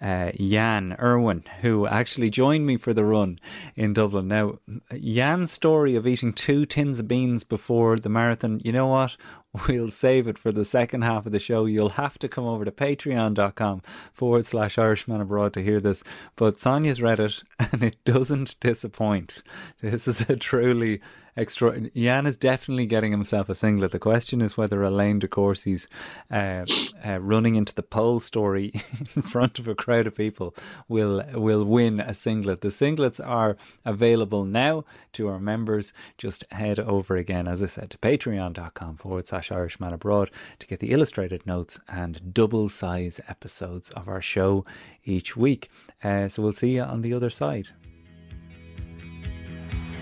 uh, 0.00 0.32
Jan 0.38 0.96
Irwin, 1.00 1.44
who 1.60 1.86
actually 1.86 2.30
joined 2.30 2.66
me 2.66 2.76
for 2.76 2.92
the 2.92 3.04
run 3.04 3.38
in 3.76 3.94
Dublin. 3.94 4.28
Now, 4.28 4.58
Jan's 4.92 5.52
story 5.52 5.94
of 5.96 6.06
eating 6.06 6.32
two 6.32 6.66
tins 6.66 7.00
of 7.00 7.08
beans 7.08 7.44
before 7.44 7.98
the 7.98 8.08
marathon, 8.08 8.60
you 8.64 8.72
know 8.72 8.88
what? 8.88 9.16
We'll 9.68 9.90
save 9.90 10.26
it 10.26 10.38
for 10.38 10.52
the 10.52 10.64
second 10.64 11.02
half 11.02 11.26
of 11.26 11.32
the 11.32 11.38
show. 11.38 11.64
You'll 11.64 11.90
have 11.90 12.18
to 12.18 12.28
come 12.28 12.44
over 12.44 12.64
to 12.64 12.72
patreon.com 12.72 13.82
forward 14.12 14.46
slash 14.46 14.78
Irishman 14.78 15.20
Abroad 15.20 15.52
to 15.54 15.62
hear 15.62 15.80
this. 15.80 16.02
But 16.36 16.58
Sonia's 16.58 17.00
read 17.00 17.20
it 17.20 17.42
and 17.72 17.84
it 17.84 17.96
doesn't 18.04 18.58
disappoint. 18.60 19.42
This 19.80 20.08
is 20.08 20.28
a 20.28 20.36
truly 20.36 21.00
extraordinary. 21.36 21.92
Jan 21.94 22.26
is 22.26 22.36
definitely 22.36 22.86
getting 22.86 23.10
himself 23.10 23.48
a 23.48 23.54
singlet. 23.54 23.92
The 23.92 23.98
question 23.98 24.40
is 24.40 24.56
whether 24.56 24.82
Elaine 24.82 25.18
De 25.18 25.28
Courcy's 25.28 25.88
uh, 26.30 26.64
uh, 27.04 27.18
running 27.20 27.54
into 27.54 27.74
the 27.74 27.82
pole 27.82 28.20
story 28.20 28.72
in 29.16 29.22
front 29.22 29.58
of 29.58 29.68
a 29.68 29.74
crowd 29.74 30.06
of 30.06 30.16
people 30.16 30.54
will 30.88 31.24
will 31.32 31.64
win 31.64 32.00
a 32.00 32.14
singlet. 32.14 32.60
The 32.60 32.68
singlets 32.68 33.24
are 33.24 33.56
available 33.84 34.44
now 34.44 34.84
to 35.14 35.28
our 35.28 35.40
members. 35.40 35.92
Just 36.18 36.44
head 36.52 36.78
over 36.78 37.16
again, 37.16 37.48
as 37.48 37.62
I 37.62 37.66
said, 37.66 37.90
to 37.90 37.98
patreon.com 37.98 38.96
forward 38.96 39.26
slash 39.26 39.43
Irishman 39.50 39.92
Abroad 39.92 40.30
to 40.58 40.66
get 40.66 40.80
the 40.80 40.92
illustrated 40.92 41.46
notes 41.46 41.80
and 41.88 42.32
double 42.34 42.68
size 42.68 43.20
episodes 43.28 43.90
of 43.90 44.08
our 44.08 44.22
show 44.22 44.64
each 45.04 45.36
week. 45.36 45.70
Uh, 46.02 46.28
so 46.28 46.42
we'll 46.42 46.52
see 46.52 46.76
you 46.76 46.82
on 46.82 47.02
the 47.02 47.12
other 47.12 47.30
side. 47.30 47.68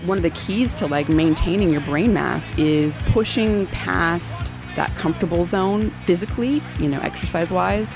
one 0.05 0.17
of 0.17 0.23
the 0.23 0.29
keys 0.31 0.73
to 0.73 0.85
like 0.85 1.07
maintaining 1.07 1.71
your 1.71 1.81
brain 1.81 2.13
mass 2.13 2.51
is 2.57 3.01
pushing 3.03 3.65
past 3.67 4.51
that 4.75 4.93
comfortable 4.95 5.43
zone 5.43 5.93
physically, 6.05 6.61
you 6.79 6.89
know, 6.89 6.99
exercise 6.99 7.51
wise. 7.51 7.95